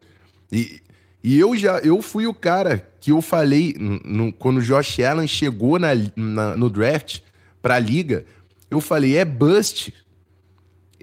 E, 0.51 0.81
e 1.23 1.37
eu 1.37 1.55
já 1.55 1.79
eu 1.79 2.01
fui 2.01 2.25
o 2.25 2.33
cara 2.33 2.87
que 3.01 3.11
eu 3.11 3.21
falei 3.21 3.75
no, 3.77 4.31
quando 4.31 4.57
o 4.57 4.61
Josh 4.61 4.99
Allen 5.01 5.27
chegou 5.27 5.77
na, 5.77 5.89
na, 6.15 6.55
no 6.55 6.69
draft 6.69 7.19
para 7.61 7.75
a 7.75 7.79
liga, 7.79 8.25
eu 8.71 8.79
falei, 8.79 9.17
é 9.17 9.25
bust. 9.25 9.93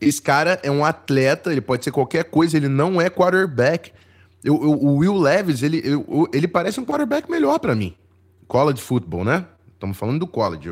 Esse 0.00 0.20
cara 0.20 0.58
é 0.62 0.70
um 0.70 0.84
atleta, 0.84 1.52
ele 1.52 1.60
pode 1.60 1.84
ser 1.84 1.92
qualquer 1.92 2.24
coisa, 2.24 2.56
ele 2.56 2.68
não 2.68 3.00
é 3.00 3.08
quarterback. 3.08 3.92
Eu, 4.42 4.62
eu, 4.62 4.72
o 4.72 4.96
Will 4.96 5.16
Levis, 5.16 5.62
ele, 5.62 5.80
eu, 5.84 6.28
ele 6.32 6.48
parece 6.48 6.80
um 6.80 6.84
quarterback 6.84 7.30
melhor 7.30 7.58
para 7.58 7.74
mim. 7.74 7.94
College 8.46 8.82
football, 8.82 9.24
né? 9.24 9.46
Estamos 9.72 9.96
falando 9.96 10.20
do 10.20 10.26
college. 10.26 10.68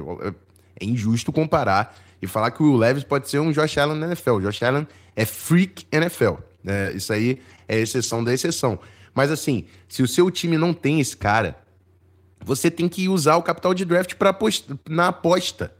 É 0.78 0.84
injusto 0.84 1.32
comparar 1.32 1.96
e 2.20 2.26
falar 2.26 2.50
que 2.50 2.62
o 2.62 2.66
Will 2.66 2.76
Levis 2.76 3.04
pode 3.04 3.28
ser 3.28 3.40
um 3.40 3.52
Josh 3.52 3.78
Allen 3.78 3.98
na 3.98 4.06
NFL. 4.06 4.32
O 4.32 4.40
Josh 4.40 4.62
Allen 4.62 4.86
é 5.16 5.24
freak 5.24 5.86
NFL. 5.90 6.34
É, 6.64 6.92
isso 6.94 7.12
aí 7.12 7.40
é 7.68 7.78
exceção 7.78 8.22
da 8.22 8.32
exceção. 8.32 8.78
Mas 9.14 9.30
assim, 9.30 9.66
se 9.88 10.02
o 10.02 10.08
seu 10.08 10.30
time 10.30 10.56
não 10.56 10.72
tem 10.72 11.00
esse 11.00 11.16
cara, 11.16 11.56
você 12.40 12.70
tem 12.70 12.88
que 12.88 13.08
usar 13.08 13.36
o 13.36 13.42
capital 13.42 13.74
de 13.74 13.84
draft 13.84 14.14
para 14.14 14.36
na 14.88 15.08
aposta, 15.08 15.74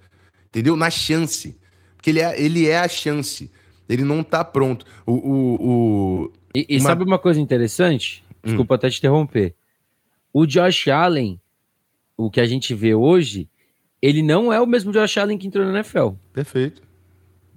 entendeu? 0.49 0.77
Na 0.77 0.91
chance. 0.91 1.57
Porque 1.97 2.11
ele 2.11 2.21
é, 2.21 2.41
ele 2.41 2.69
é 2.69 2.79
a 2.79 2.89
chance. 2.89 3.51
Ele 3.89 4.05
não 4.05 4.23
tá 4.23 4.45
pronto. 4.45 4.85
O, 5.07 5.13
o, 5.13 5.55
o... 5.61 6.33
E, 6.55 6.67
e 6.69 6.77
uma... 6.79 6.89
sabe 6.89 7.05
uma 7.05 7.19
coisa 7.19 7.41
interessante? 7.41 8.25
Hum. 8.31 8.49
Desculpa 8.49 8.75
hum. 8.75 8.77
até 8.77 8.91
te 8.91 8.99
interromper. 8.99 9.55
O 10.33 10.47
Josh 10.47 10.89
Allen, 10.89 11.41
o 12.17 12.31
que 12.31 12.41
a 12.41 12.47
gente 12.47 12.75
vê 12.75 12.95
hoje, 12.95 13.49
ele 14.03 14.21
não 14.21 14.53
é 14.53 14.61
o 14.61 14.67
mesmo 14.67 14.93
Josh 14.93 15.17
Allen 15.17 15.39
que 15.39 15.47
entrou 15.47 15.65
na 15.65 15.73
NFL. 15.75 16.09
Perfeito. 16.33 16.83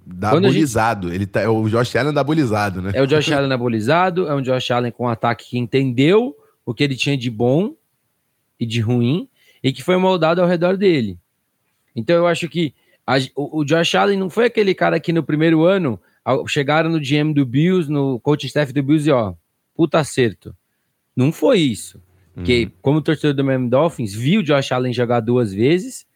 Dabolizado. 0.06 1.08
Gente... 1.08 1.16
Ele 1.16 1.26
tá, 1.26 1.40
é 1.40 1.48
o 1.48 1.68
Josh 1.68 1.96
Allen 1.96 2.14
dabolizado, 2.14 2.80
né? 2.80 2.92
É 2.94 3.02
o 3.02 3.06
Josh 3.06 3.32
Allen 3.32 3.48
dabolizado, 3.48 4.28
é 4.28 4.34
um 4.34 4.40
Josh 4.40 4.70
Allen 4.70 4.92
com 4.92 5.04
um 5.04 5.08
ataque 5.08 5.50
que 5.50 5.58
entendeu 5.58 6.36
o 6.64 6.72
que 6.72 6.84
ele 6.84 6.94
tinha 6.94 7.16
de 7.16 7.28
bom 7.28 7.74
e 8.60 8.64
de 8.64 8.80
ruim 8.80 9.28
e 9.60 9.72
que 9.72 9.82
foi 9.82 9.96
moldado 9.96 10.40
ao 10.40 10.46
redor 10.46 10.76
dele. 10.76 11.18
Então 11.94 12.14
eu 12.14 12.26
acho 12.28 12.48
que 12.48 12.72
a, 13.04 13.16
o, 13.34 13.60
o, 13.60 13.64
Josh 13.64 13.96
Allen 13.96 14.18
não 14.18 14.30
foi 14.30 14.44
aquele 14.46 14.74
cara 14.74 15.00
que 15.00 15.12
no 15.12 15.24
primeiro 15.24 15.64
ano 15.64 16.00
chegaram 16.46 16.88
no 16.88 17.00
GM 17.00 17.32
do 17.34 17.44
Bills, 17.44 17.90
no 17.90 18.20
coaching 18.20 18.46
staff 18.46 18.72
do 18.72 18.82
Bills 18.82 19.08
e 19.08 19.12
ó, 19.12 19.34
puta 19.74 19.98
acerto. 19.98 20.54
Não 21.16 21.32
foi 21.32 21.58
isso. 21.58 22.00
Porque, 22.32 22.64
uhum. 22.64 22.70
como 22.82 23.00
torcedor 23.00 23.34
do 23.34 23.42
Miami 23.42 23.68
Dolphins, 23.68 24.12
viu 24.14 24.40
o 24.40 24.44
Josh 24.44 24.70
Allen 24.70 24.92
jogar 24.92 25.20
duas 25.20 25.52
vezes 25.52 26.06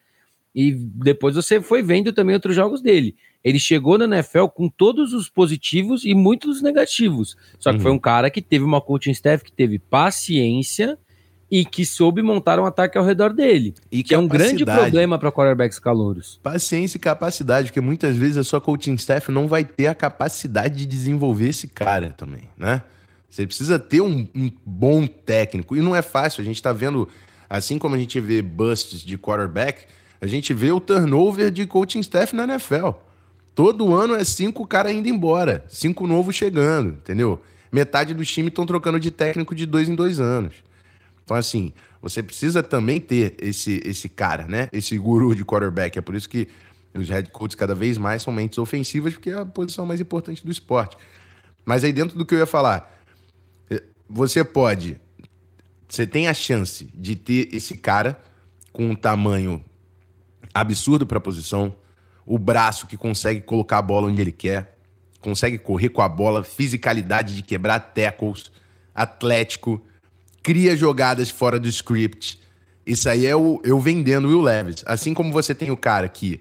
e 0.54 0.72
depois 0.72 1.34
você 1.34 1.60
foi 1.60 1.82
vendo 1.82 2.12
também 2.12 2.34
outros 2.34 2.56
jogos 2.56 2.80
dele. 2.80 3.14
Ele 3.42 3.58
chegou 3.58 3.96
na 3.96 4.04
NFL 4.04 4.46
com 4.46 4.68
todos 4.68 5.12
os 5.12 5.28
positivos 5.28 6.04
e 6.04 6.14
muitos 6.14 6.60
negativos. 6.60 7.36
Só 7.58 7.70
que 7.70 7.78
uhum. 7.78 7.82
foi 7.82 7.92
um 7.92 7.98
cara 7.98 8.30
que 8.30 8.42
teve 8.42 8.64
uma 8.64 8.80
coaching 8.80 9.12
staff 9.12 9.42
que 9.42 9.52
teve 9.52 9.78
paciência 9.78 10.98
e 11.50 11.64
que 11.64 11.84
soube 11.84 12.22
montar 12.22 12.60
um 12.60 12.64
ataque 12.64 12.96
ao 12.96 13.04
redor 13.04 13.32
dele. 13.32 13.74
E 13.90 14.04
que 14.04 14.14
é 14.14 14.18
um 14.18 14.28
grande 14.28 14.64
problema 14.64 15.18
para 15.18 15.32
quarterbacks 15.32 15.78
calouros. 15.78 16.38
Paciência 16.42 16.96
e 16.96 17.00
capacidade, 17.00 17.68
porque 17.68 17.80
muitas 17.80 18.16
vezes 18.16 18.36
a 18.36 18.44
sua 18.44 18.60
coaching 18.60 18.94
staff 18.94 19.32
não 19.32 19.48
vai 19.48 19.64
ter 19.64 19.88
a 19.88 19.94
capacidade 19.94 20.76
de 20.76 20.86
desenvolver 20.86 21.48
esse 21.48 21.66
cara 21.66 22.10
também, 22.10 22.48
né? 22.56 22.82
Você 23.28 23.46
precisa 23.46 23.78
ter 23.78 24.00
um, 24.00 24.28
um 24.34 24.50
bom 24.64 25.06
técnico. 25.06 25.76
E 25.76 25.80
não 25.80 25.94
é 25.94 26.02
fácil. 26.02 26.42
A 26.42 26.44
gente 26.44 26.56
está 26.56 26.72
vendo, 26.72 27.08
assim 27.48 27.78
como 27.78 27.94
a 27.94 27.98
gente 27.98 28.18
vê 28.20 28.42
busts 28.42 29.02
de 29.02 29.16
quarterback, 29.16 29.86
a 30.20 30.26
gente 30.26 30.52
vê 30.52 30.70
o 30.70 30.80
turnover 30.80 31.50
de 31.50 31.66
coaching 31.66 32.00
staff 32.00 32.34
na 32.34 32.44
NFL. 32.44 32.90
Todo 33.54 33.94
ano 33.94 34.14
é 34.14 34.24
cinco 34.24 34.66
caras 34.66 34.92
indo 34.92 35.08
embora, 35.08 35.64
cinco 35.68 36.06
novos 36.06 36.36
chegando, 36.36 36.90
entendeu? 36.90 37.42
Metade 37.72 38.14
dos 38.14 38.30
times 38.30 38.50
estão 38.50 38.66
trocando 38.66 39.00
de 39.00 39.10
técnico 39.10 39.54
de 39.54 39.64
dois 39.64 39.88
em 39.88 39.94
dois 39.94 40.20
anos. 40.20 40.54
Então, 41.24 41.36
assim, 41.36 41.72
você 42.02 42.22
precisa 42.22 42.62
também 42.62 43.00
ter 43.00 43.36
esse, 43.38 43.80
esse 43.84 44.08
cara, 44.08 44.46
né? 44.46 44.68
Esse 44.72 44.96
guru 44.98 45.34
de 45.34 45.44
quarterback. 45.44 45.98
É 45.98 46.02
por 46.02 46.14
isso 46.14 46.28
que 46.28 46.48
os 46.94 47.08
head 47.08 47.30
coaches 47.30 47.54
cada 47.54 47.74
vez 47.74 47.96
mais 47.98 48.22
são 48.22 48.32
mentes 48.32 48.58
ofensivas, 48.58 49.14
porque 49.14 49.30
é 49.30 49.38
a 49.38 49.46
posição 49.46 49.86
mais 49.86 50.00
importante 50.00 50.44
do 50.44 50.50
esporte. 50.50 50.96
Mas 51.64 51.84
aí 51.84 51.92
dentro 51.92 52.18
do 52.18 52.26
que 52.26 52.34
eu 52.34 52.38
ia 52.38 52.46
falar, 52.46 53.00
eh, 53.70 53.82
você 54.08 54.42
pode, 54.42 55.00
você 55.88 56.06
tem 56.06 56.26
a 56.26 56.34
chance 56.34 56.88
de 56.94 57.14
ter 57.14 57.48
esse 57.54 57.76
cara 57.76 58.20
com 58.72 58.90
um 58.90 58.94
tamanho 58.94 59.64
absurdo 60.52 61.06
para 61.06 61.18
a 61.18 61.20
posição, 61.20 61.74
o 62.26 62.38
braço 62.38 62.86
que 62.86 62.96
consegue 62.96 63.40
colocar 63.40 63.78
a 63.78 63.82
bola 63.82 64.08
onde 64.08 64.20
ele 64.20 64.32
quer, 64.32 64.76
consegue 65.20 65.58
correr 65.58 65.90
com 65.90 66.02
a 66.02 66.08
bola, 66.08 66.42
fisicalidade 66.42 67.34
de 67.34 67.42
quebrar 67.42 67.80
tackles, 67.80 68.50
atlético, 68.94 69.80
cria 70.42 70.76
jogadas 70.76 71.30
fora 71.30 71.58
do 71.58 71.68
script. 71.68 72.40
Isso 72.86 73.08
aí 73.08 73.26
é 73.26 73.36
o, 73.36 73.60
eu 73.64 73.78
vendendo 73.78 74.28
Will 74.28 74.40
Levis. 74.40 74.82
Assim 74.86 75.14
como 75.14 75.32
você 75.32 75.54
tem 75.54 75.70
o 75.70 75.76
cara 75.76 76.08
que 76.08 76.40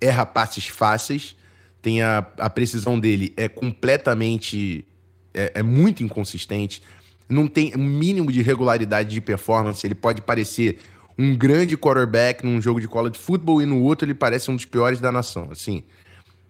erra 0.00 0.26
passes 0.26 0.66
fáceis, 0.66 1.36
tem 1.80 2.02
a, 2.02 2.26
a 2.38 2.50
precisão 2.50 2.98
dele 2.98 3.32
é 3.36 3.48
completamente. 3.48 4.84
É, 5.32 5.52
é 5.56 5.62
muito 5.62 6.02
inconsistente, 6.02 6.82
não 7.28 7.46
tem 7.46 7.72
mínimo 7.76 8.32
de 8.32 8.42
regularidade 8.42 9.10
de 9.10 9.20
performance. 9.20 9.86
Ele 9.86 9.94
pode 9.94 10.20
parecer 10.20 10.80
um 11.20 11.36
grande 11.36 11.76
quarterback 11.76 12.44
num 12.44 12.62
jogo 12.62 12.80
de 12.80 12.88
college 12.88 13.18
football 13.18 13.60
e 13.60 13.66
no 13.66 13.82
outro 13.82 14.06
ele 14.06 14.14
parece 14.14 14.50
um 14.50 14.56
dos 14.56 14.64
piores 14.64 15.00
da 15.00 15.12
nação. 15.12 15.48
Assim, 15.50 15.82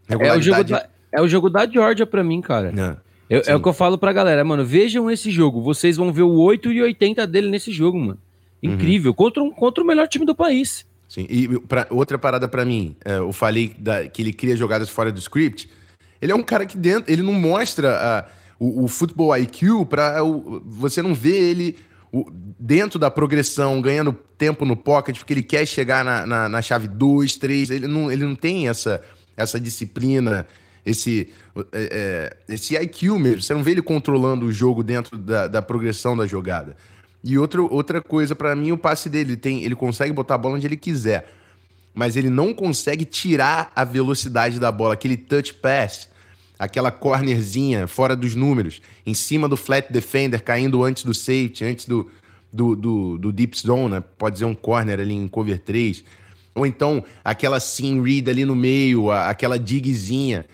é 0.09 0.33
o 0.33 0.41
jogo 0.41 0.65
da, 0.65 0.89
é 1.11 1.21
o 1.21 1.27
jogo 1.27 1.51
da 1.51 1.67
Georgia 1.67 2.07
para 2.07 2.23
mim, 2.23 2.41
cara. 2.41 2.73
É. 2.77 3.11
Eu, 3.29 3.43
é 3.47 3.55
o 3.57 3.61
que 3.61 3.69
eu 3.69 3.73
falo 3.73 3.99
pra 3.99 4.13
galera, 4.13 4.45
mano. 4.45 4.65
Vejam 4.65 5.11
esse 5.11 5.31
jogo. 5.31 5.61
Vocês 5.61 5.97
vão 5.97 6.13
ver 6.13 6.23
o 6.23 6.33
8 6.33 6.73
e 6.73 6.83
80 6.83 7.27
dele 7.27 7.49
nesse 7.49 7.73
jogo, 7.73 7.99
mano. 7.99 8.19
Uhum. 8.63 8.73
Incrível. 8.73 9.11
Uhum. 9.11 9.17
Contra, 9.17 9.43
um, 9.43 9.51
contra 9.51 9.83
o 9.83 9.87
melhor 9.87 10.07
time 10.09 10.25
do 10.25 10.35
país. 10.35 10.87
Sim. 11.09 11.27
E 11.29 11.59
pra, 11.61 11.87
outra 11.91 12.19
parada 12.19 12.49
para 12.49 12.65
mim, 12.65 12.97
é, 13.05 13.19
eu 13.19 13.33
falei 13.33 13.75
da, 13.79 14.09
que 14.09 14.23
ele 14.23 14.33
cria 14.33 14.57
jogadas 14.57 14.89
fora 14.89 15.11
do 15.11 15.19
script. 15.19 15.69
Ele 16.23 16.33
é 16.33 16.35
um 16.35 16.43
cara 16.43 16.67
que 16.67 16.77
dentro, 16.77 17.13
ele 17.13 17.23
não 17.23 17.33
mostra 17.33 18.29
uh, 18.59 18.65
o, 18.65 18.85
o 18.85 18.89
futebol 18.89 19.37
IQ 19.37 19.87
para 19.87 20.21
você 20.65 21.01
não 21.03 21.15
vê 21.15 21.37
ele 21.51 21.77
o, 22.13 22.27
dentro 22.59 22.99
da 22.99 23.11
progressão, 23.11 23.81
ganhando 23.81 24.13
tempo 24.37 24.65
no 24.65 24.77
pocket, 24.77 25.19
porque 25.19 25.33
ele 25.33 25.43
quer 25.43 25.67
chegar 25.67 26.05
na, 26.05 26.27
na, 26.27 26.49
na 26.49 26.63
chave 26.63 26.89
2, 26.89 27.37
3. 27.37 27.71
Ele 27.71 27.87
não, 27.87 28.11
ele 28.11 28.25
não 28.25 28.35
tem 28.35 28.69
essa, 28.69 29.03
essa 29.37 29.61
disciplina, 29.61 30.47
esse, 30.85 31.33
é, 31.73 32.37
é 32.49 32.55
esse 32.55 32.77
IQ 32.77 33.19
mesmo. 33.19 33.43
Você 33.43 33.55
não 33.55 33.63
vê 33.63 33.73
ele 33.73 33.83
controlando 33.83 34.47
o 34.47 34.53
jogo 34.53 34.83
dentro 34.83 35.17
da, 35.17 35.47
da 35.47 35.63
progressão 35.63 36.17
da 36.17 36.27
jogada. 36.27 36.77
E 37.23 37.39
outro, 37.39 37.69
outra 37.73 38.01
coisa, 38.01 38.35
para 38.35 38.57
mim, 38.57 38.73
o 38.73 38.79
passe 38.79 39.09
dele, 39.09 39.33
ele, 39.33 39.37
tem, 39.37 39.63
ele 39.63 39.77
consegue 39.77 40.13
botar 40.13 40.35
a 40.35 40.39
bola 40.39 40.57
onde 40.57 40.67
ele 40.67 40.77
quiser. 40.77 41.33
Mas 41.95 42.17
ele 42.17 42.31
não 42.31 42.55
consegue 42.55 43.05
tirar 43.05 43.71
a 43.75 43.85
velocidade 43.85 44.59
da 44.59 44.73
bola, 44.73 44.95
aquele 44.95 45.17
touch 45.17 45.55
pass 45.55 46.10
aquela 46.61 46.91
cornerzinha 46.91 47.87
fora 47.87 48.15
dos 48.15 48.35
números, 48.35 48.83
em 49.07 49.15
cima 49.15 49.49
do 49.49 49.57
flat 49.57 49.91
defender, 49.91 50.43
caindo 50.43 50.85
antes 50.85 51.05
do 51.05 51.15
safety, 51.15 51.65
antes 51.65 51.87
do, 51.87 52.11
do, 52.53 52.77
do, 52.77 53.19
do 53.19 53.33
deep 53.33 53.59
zone, 53.59 53.95
né? 53.95 54.05
pode 54.19 54.39
ser 54.39 54.45
um 54.45 54.55
corner 54.55 55.01
ali 55.01 55.15
em 55.15 55.27
cover 55.27 55.59
3. 55.59 56.05
Ou 56.55 56.67
então 56.67 57.03
aquela 57.25 57.59
sim 57.59 58.03
read 58.03 58.29
ali 58.29 58.45
no 58.45 58.55
meio, 58.55 59.11
aquela 59.11 59.59
digzinha. 59.59 60.45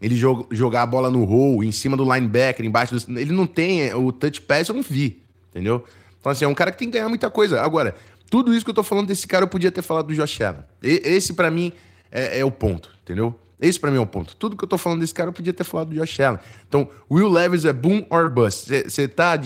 Ele 0.00 0.14
jogar 0.14 0.82
a 0.82 0.86
bola 0.86 1.10
no 1.10 1.24
roll, 1.24 1.64
em 1.64 1.72
cima 1.72 1.96
do 1.96 2.04
linebacker, 2.04 2.64
embaixo 2.64 2.94
do... 2.94 3.18
Ele 3.18 3.32
não 3.32 3.46
tem 3.46 3.92
o 3.92 4.12
touch 4.12 4.42
pass, 4.42 4.68
eu 4.68 4.74
não 4.74 4.82
vi, 4.82 5.20
entendeu? 5.50 5.84
Então, 6.20 6.30
assim, 6.30 6.44
é 6.44 6.48
um 6.48 6.54
cara 6.54 6.70
que 6.70 6.78
tem 6.78 6.88
que 6.88 6.96
ganhar 6.96 7.08
muita 7.08 7.28
coisa. 7.28 7.60
Agora, 7.60 7.96
tudo 8.30 8.54
isso 8.54 8.64
que 8.64 8.70
eu 8.70 8.74
tô 8.74 8.84
falando 8.84 9.08
desse 9.08 9.26
cara, 9.26 9.44
eu 9.44 9.48
podia 9.48 9.72
ter 9.72 9.82
falado 9.82 10.06
do 10.06 10.14
Josh 10.14 10.40
Allen. 10.42 10.60
E, 10.80 11.02
esse, 11.04 11.32
para 11.32 11.50
mim, 11.50 11.72
é, 12.12 12.38
é, 12.38 12.44
o 12.44 12.52
ponto, 12.52 12.90
entendeu? 13.02 13.34
Esse 13.60 13.80
para 13.80 13.90
mim 13.90 13.96
é 13.96 14.00
o 14.00 14.06
ponto. 14.06 14.36
Tudo 14.36 14.56
que 14.56 14.64
eu 14.64 14.68
tô 14.68 14.76
falando 14.76 15.00
desse 15.00 15.14
cara, 15.14 15.30
eu 15.30 15.32
podia 15.32 15.52
ter 15.52 15.64
falado 15.64 15.88
do 15.88 15.94
Josh 15.94 16.20
Allen. 16.20 16.40
Então, 16.68 16.88
Will 17.10 17.28
Levis 17.28 17.64
é 17.64 17.72
boom 17.72 18.04
or 18.10 18.30
bust. 18.30 18.68
Você 18.84 19.08
tá... 19.08 19.40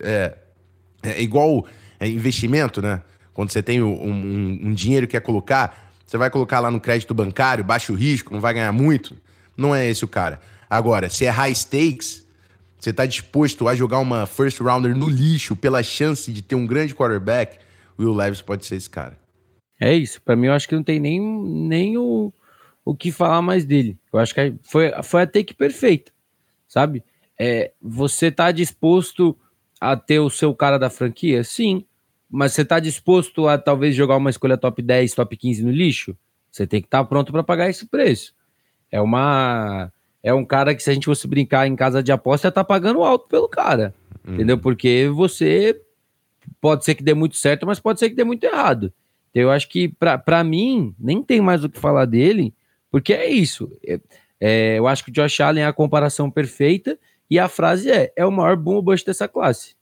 É, 0.00 0.36
é 1.02 1.22
igual 1.22 1.66
é, 1.98 2.08
investimento, 2.08 2.82
né? 2.82 3.02
Quando 3.32 3.50
você 3.50 3.62
tem 3.62 3.82
um, 3.82 3.92
um, 3.92 4.60
um 4.68 4.74
dinheiro 4.74 5.06
que 5.06 5.12
quer 5.12 5.20
colocar, 5.20 5.92
você 6.06 6.16
vai 6.16 6.30
colocar 6.30 6.60
lá 6.60 6.70
no 6.70 6.80
crédito 6.80 7.12
bancário, 7.12 7.64
baixo 7.64 7.94
risco, 7.94 8.32
não 8.32 8.40
vai 8.40 8.54
ganhar 8.54 8.72
muito. 8.72 9.16
Não 9.56 9.74
é 9.74 9.88
esse 9.88 10.04
o 10.04 10.08
cara. 10.08 10.40
Agora, 10.68 11.08
se 11.08 11.24
é 11.24 11.30
high 11.30 11.54
stakes, 11.54 12.24
você 12.78 12.90
está 12.90 13.06
disposto 13.06 13.66
a 13.66 13.74
jogar 13.74 13.98
uma 13.98 14.26
first 14.26 14.60
rounder 14.60 14.96
no 14.96 15.08
lixo 15.08 15.56
pela 15.56 15.82
chance 15.82 16.30
de 16.32 16.42
ter 16.42 16.54
um 16.54 16.66
grande 16.66 16.94
quarterback, 16.94 17.58
Will 17.98 18.12
Levis 18.12 18.42
pode 18.42 18.66
ser 18.66 18.76
esse 18.76 18.90
cara. 18.90 19.18
É 19.80 19.94
isso. 19.94 20.20
Para 20.22 20.36
mim, 20.36 20.46
eu 20.46 20.52
acho 20.52 20.68
que 20.68 20.74
não 20.74 20.82
tem 20.82 21.00
nem, 21.00 21.20
nem 21.20 21.96
o, 21.96 22.32
o 22.84 22.94
que 22.94 23.10
falar 23.10 23.40
mais 23.40 23.64
dele. 23.64 23.96
Eu 24.12 24.18
acho 24.18 24.34
que 24.34 24.54
foi, 24.62 24.92
foi 25.02 25.22
a 25.22 25.26
take 25.26 25.54
perfeita, 25.54 26.12
sabe? 26.68 27.02
É, 27.38 27.72
você 27.80 28.30
tá 28.30 28.52
disposto 28.52 29.36
a 29.80 29.96
ter 29.96 30.20
o 30.20 30.30
seu 30.30 30.54
cara 30.54 30.78
da 30.78 30.90
franquia? 30.90 31.42
Sim. 31.42 31.84
Mas 32.30 32.52
você 32.52 32.62
está 32.62 32.80
disposto 32.80 33.46
a 33.48 33.56
talvez 33.56 33.94
jogar 33.94 34.16
uma 34.16 34.30
escolha 34.30 34.56
top 34.56 34.82
10, 34.82 35.14
top 35.14 35.36
15 35.36 35.64
no 35.64 35.70
lixo? 35.70 36.16
Você 36.50 36.66
tem 36.66 36.80
que 36.80 36.86
estar 36.86 36.98
tá 36.98 37.04
pronto 37.04 37.32
para 37.32 37.42
pagar 37.42 37.70
esse 37.70 37.86
preço. 37.86 38.34
É 38.90 39.00
uma 39.00 39.92
é 40.22 40.32
um 40.32 40.44
cara 40.44 40.74
que 40.74 40.82
se 40.82 40.90
a 40.90 40.94
gente 40.94 41.04
fosse 41.04 41.28
brincar 41.28 41.66
em 41.66 41.76
casa 41.76 42.02
de 42.02 42.10
aposta, 42.10 42.50
tá 42.50 42.64
pagando 42.64 43.02
alto 43.02 43.28
pelo 43.28 43.48
cara. 43.48 43.94
Uhum. 44.26 44.34
Entendeu? 44.34 44.58
Porque 44.58 45.08
você 45.12 45.78
pode 46.60 46.84
ser 46.84 46.94
que 46.94 47.02
dê 47.02 47.12
muito 47.12 47.36
certo, 47.36 47.66
mas 47.66 47.78
pode 47.78 48.00
ser 48.00 48.08
que 48.08 48.16
dê 48.16 48.24
muito 48.24 48.44
errado. 48.44 48.92
Então, 49.30 49.42
eu 49.42 49.50
acho 49.50 49.68
que 49.68 49.88
para 50.24 50.42
mim 50.42 50.94
nem 50.98 51.22
tem 51.22 51.40
mais 51.40 51.62
o 51.62 51.68
que 51.68 51.78
falar 51.78 52.06
dele, 52.06 52.54
porque 52.94 53.12
é 53.12 53.28
isso. 53.28 53.76
É, 53.84 54.00
é, 54.40 54.78
eu 54.78 54.86
acho 54.86 55.04
que 55.04 55.10
o 55.10 55.12
Josh 55.12 55.40
Allen 55.40 55.64
é 55.64 55.66
a 55.66 55.72
comparação 55.72 56.30
perfeita 56.30 56.96
e 57.28 57.40
a 57.40 57.48
frase 57.48 57.90
é: 57.90 58.12
é 58.14 58.24
o 58.24 58.30
maior 58.30 58.56
boom 58.56 58.80
bust 58.80 59.04
dessa 59.04 59.26
classe. 59.26 59.74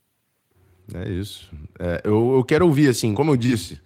É 0.91 1.07
isso. 1.07 1.47
É, 1.79 2.01
eu, 2.03 2.33
eu 2.37 2.43
quero 2.43 2.65
ouvir, 2.65 2.89
assim, 2.89 3.13
como 3.13 3.29
eu 3.29 3.37
disse, 3.37 3.79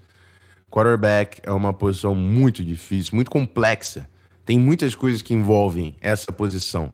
quarterback 0.71 1.41
é 1.43 1.51
uma 1.51 1.73
posição 1.73 2.15
muito 2.15 2.63
difícil, 2.63 3.15
muito 3.15 3.29
complexa. 3.29 4.09
Tem 4.45 4.57
muitas 4.57 4.95
coisas 4.95 5.21
que 5.21 5.33
envolvem 5.33 5.97
essa 5.99 6.31
posição. 6.31 6.93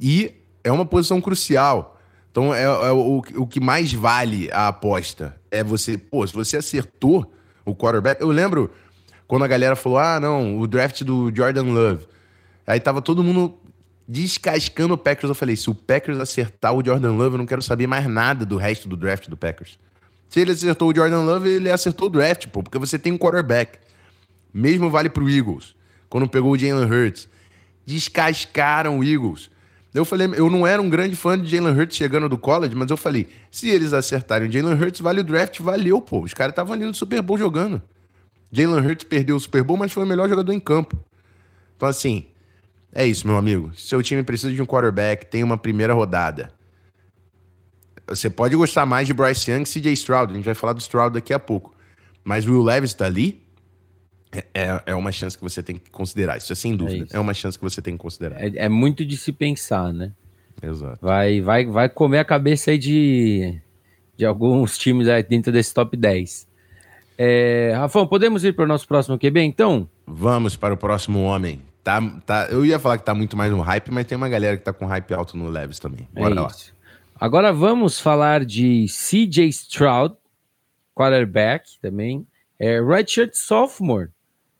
E 0.00 0.36
é 0.64 0.72
uma 0.72 0.86
posição 0.86 1.20
crucial. 1.20 2.00
Então, 2.30 2.54
é, 2.54 2.62
é 2.62 2.92
o, 2.92 3.22
o 3.36 3.46
que 3.46 3.60
mais 3.60 3.92
vale 3.92 4.50
a 4.52 4.68
aposta. 4.68 5.36
É 5.50 5.62
você, 5.62 5.98
pô, 5.98 6.26
se 6.26 6.32
você 6.32 6.56
acertou 6.56 7.30
o 7.66 7.76
quarterback. 7.76 8.22
Eu 8.22 8.28
lembro 8.28 8.70
quando 9.28 9.44
a 9.44 9.46
galera 9.46 9.76
falou: 9.76 9.98
ah, 9.98 10.18
não, 10.18 10.58
o 10.58 10.66
draft 10.66 11.04
do 11.04 11.30
Jordan 11.32 11.64
Love. 11.64 12.06
Aí 12.66 12.80
tava 12.80 13.00
todo 13.00 13.22
mundo 13.22 13.54
descascando 14.08 14.94
o 14.94 14.98
Packers. 14.98 15.28
Eu 15.28 15.34
falei, 15.34 15.54
se 15.54 15.70
o 15.70 15.74
Packers 15.74 16.18
acertar 16.18 16.72
o 16.72 16.84
Jordan 16.84 17.12
Love, 17.12 17.34
eu 17.34 17.38
não 17.38 17.46
quero 17.46 17.62
saber 17.62 17.86
mais 17.86 18.06
nada 18.06 18.44
do 18.44 18.56
resto 18.56 18.88
do 18.88 18.96
draft 18.96 19.28
do 19.28 19.36
Packers. 19.36 19.78
Se 20.28 20.40
ele 20.40 20.52
acertou 20.52 20.90
o 20.90 20.94
Jordan 20.94 21.22
Love, 21.22 21.48
ele 21.48 21.70
acertou 21.70 22.08
o 22.08 22.10
draft, 22.10 22.46
pô, 22.48 22.62
porque 22.62 22.78
você 22.78 22.98
tem 22.98 23.12
um 23.12 23.18
quarterback. 23.18 23.78
Mesmo 24.52 24.90
vale 24.90 25.08
pro 25.08 25.28
Eagles, 25.28 25.74
quando 26.08 26.28
pegou 26.28 26.52
o 26.52 26.58
Jalen 26.58 26.90
Hurts. 26.90 27.28
Descascaram 27.86 28.98
o 28.98 29.04
Eagles. 29.04 29.50
Eu 29.94 30.04
falei, 30.04 30.28
eu 30.36 30.50
não 30.50 30.66
era 30.66 30.80
um 30.80 30.88
grande 30.88 31.16
fã 31.16 31.38
de 31.38 31.48
Jalen 31.48 31.74
Hurts 31.74 31.96
chegando 31.96 32.28
do 32.28 32.36
college, 32.36 32.74
mas 32.74 32.90
eu 32.90 32.96
falei, 32.96 33.28
se 33.50 33.68
eles 33.68 33.92
acertarem 33.92 34.48
o 34.48 34.52
Jalen 34.52 34.74
Hurts, 34.74 35.00
vale 35.00 35.20
o 35.20 35.24
draft, 35.24 35.60
valeu, 35.60 36.00
pô. 36.00 36.20
Os 36.20 36.34
caras 36.34 36.52
estavam 36.52 36.74
ali 36.74 36.84
no 36.84 36.94
Super 36.94 37.22
Bowl 37.22 37.38
jogando. 37.38 37.82
Jalen 38.50 38.86
Hurts 38.86 39.04
perdeu 39.04 39.36
o 39.36 39.40
Super 39.40 39.62
Bowl, 39.62 39.76
mas 39.76 39.92
foi 39.92 40.04
o 40.04 40.06
melhor 40.06 40.28
jogador 40.28 40.52
em 40.52 40.60
campo. 40.60 40.98
Então, 41.76 41.88
assim, 41.88 42.26
é 42.92 43.06
isso, 43.06 43.26
meu 43.26 43.36
amigo. 43.36 43.72
Seu 43.76 44.02
time 44.02 44.22
precisa 44.22 44.52
de 44.52 44.60
um 44.60 44.66
quarterback, 44.66 45.26
tem 45.26 45.44
uma 45.44 45.58
primeira 45.58 45.92
rodada. 45.92 46.50
Você 48.06 48.30
pode 48.30 48.56
gostar 48.56 48.86
mais 48.86 49.06
de 49.06 49.12
Bryce 49.12 49.50
Young 49.50 49.62
e 49.62 49.66
CJ 49.66 49.92
Stroud. 49.92 50.32
A 50.32 50.36
gente 50.36 50.44
vai 50.44 50.54
falar 50.54 50.72
do 50.72 50.80
Stroud 50.80 51.12
daqui 51.12 51.32
a 51.32 51.38
pouco. 51.38 51.74
Mas 52.24 52.46
o 52.46 52.52
Will 52.52 52.62
Levis 52.62 52.90
está 52.90 53.06
ali. 53.06 53.42
É, 54.32 54.44
é, 54.54 54.82
é 54.86 54.94
uma 54.94 55.12
chance 55.12 55.36
que 55.36 55.42
você 55.42 55.62
tem 55.62 55.76
que 55.76 55.90
considerar. 55.90 56.38
Isso 56.38 56.52
é 56.52 56.56
sem 56.56 56.74
dúvida. 56.74 57.06
É, 57.12 57.16
é 57.16 57.20
uma 57.20 57.34
chance 57.34 57.58
que 57.58 57.64
você 57.64 57.82
tem 57.82 57.94
que 57.94 57.98
considerar. 57.98 58.42
É, 58.42 58.50
é, 58.64 58.68
muito 58.68 59.04
de 59.04 59.16
se 59.16 59.32
pensar, 59.32 59.92
né? 59.92 60.12
Exato. 60.62 60.98
Vai, 61.00 61.40
vai, 61.40 61.66
vai 61.66 61.88
comer 61.88 62.18
a 62.18 62.24
cabeça 62.24 62.70
aí 62.70 62.78
de, 62.78 63.60
de 64.16 64.24
alguns 64.24 64.76
times 64.76 65.06
aí 65.06 65.22
dentro 65.22 65.52
desse 65.52 65.72
top 65.72 65.96
10. 65.96 66.48
É, 67.20 67.72
Rafão, 67.76 68.06
podemos 68.06 68.44
ir 68.44 68.54
para 68.54 68.64
o 68.64 68.68
nosso 68.68 68.86
próximo 68.86 69.18
QB, 69.18 69.40
então? 69.40 69.88
Vamos 70.06 70.54
para 70.54 70.72
o 70.72 70.76
próximo 70.76 71.24
homem. 71.24 71.60
Tá, 71.82 72.00
tá, 72.24 72.48
eu 72.48 72.64
ia 72.64 72.78
falar 72.78 72.96
que 72.96 73.04
tá 73.04 73.12
muito 73.12 73.36
mais 73.36 73.50
no 73.50 73.60
hype, 73.60 73.90
mas 73.90 74.06
tem 74.06 74.16
uma 74.16 74.28
galera 74.28 74.56
que 74.56 74.62
tá 74.62 74.72
com 74.72 74.86
hype 74.86 75.12
alto 75.12 75.36
no 75.36 75.48
Leves 75.48 75.80
também. 75.80 76.06
É 76.14 76.20
Bora 76.20 76.34
é 76.34 76.40
lá. 76.40 76.48
Agora 77.18 77.52
vamos 77.52 77.98
falar 77.98 78.44
de 78.44 78.86
CJ 78.86 79.48
Stroud, 79.48 80.14
quarterback 80.94 81.80
também. 81.82 82.24
É, 82.56 82.80
Redshirt 82.80 83.34
Sophomore, 83.34 84.10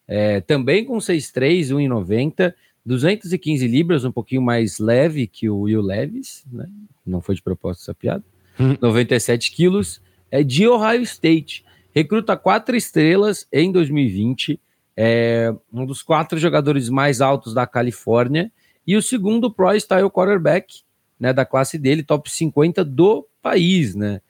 é, 0.09 0.41
também 0.41 0.85
com 0.85 0.97
6'3", 0.97 1.69
1,90, 1.69 2.53
215 2.85 3.69
libras, 3.69 4.05
um 4.05 4.11
pouquinho 4.11 4.43
mais 4.43 4.81
leve 4.81 5.29
que 5.29 5.49
o 5.49 5.61
Will 5.61 5.83
Levis, 5.83 6.45
né? 6.51 6.67
Não 7.07 7.21
foi 7.21 7.37
de 7.37 7.43
propósito 7.43 7.83
essa 7.83 7.95
piada. 7.95 8.25
Hum. 8.59 8.77
97 8.81 9.53
quilos, 9.53 10.01
é 10.31 10.43
de 10.43 10.67
Ohio 10.67 11.03
State. 11.03 11.65
Recruta 11.95 12.37
quatro 12.37 12.77
estrelas 12.77 13.47
em 13.53 13.73
2020 13.73 14.61
é 15.01 15.55
um 15.73 15.87
dos 15.87 16.03
quatro 16.03 16.37
jogadores 16.39 16.89
mais 16.89 17.21
altos 17.21 17.55
da 17.55 17.65
Califórnia 17.69 18.51
e 18.85 18.97
o 18.97 19.03
segundo 19.03 19.49
Pro 19.49 19.73
Style 19.77 20.11
Quarterback 20.11 20.83
né, 21.21 21.33
da 21.33 21.45
classe 21.45 21.79
dele, 21.79 22.03
top 22.03 22.29
50 22.29 22.85
do 22.85 23.25
país, 23.41 23.95
né? 23.95 24.21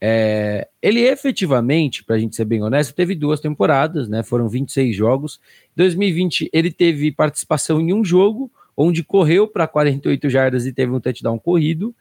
É, 0.00 0.68
ele 0.80 1.00
efetivamente, 1.00 2.04
para 2.04 2.16
a 2.16 2.18
gente 2.18 2.36
ser 2.36 2.44
bem 2.44 2.62
honesto, 2.62 2.94
teve 2.94 3.14
duas 3.14 3.40
temporadas, 3.40 4.06
né? 4.06 4.22
Foram 4.22 4.48
26 4.48 4.94
jogos. 4.94 5.40
Em 5.74 5.78
2020 5.78 6.50
ele 6.52 6.70
teve 6.70 7.10
participação 7.10 7.80
em 7.80 7.92
um 7.94 8.04
jogo, 8.04 8.50
onde 8.76 9.02
correu 9.02 9.48
para 9.48 9.66
48 9.66 10.28
jardas 10.28 10.66
e 10.66 10.72
teve 10.72 10.92
um 10.92 11.00
touchdown 11.00 11.38
corrido. 11.38 11.94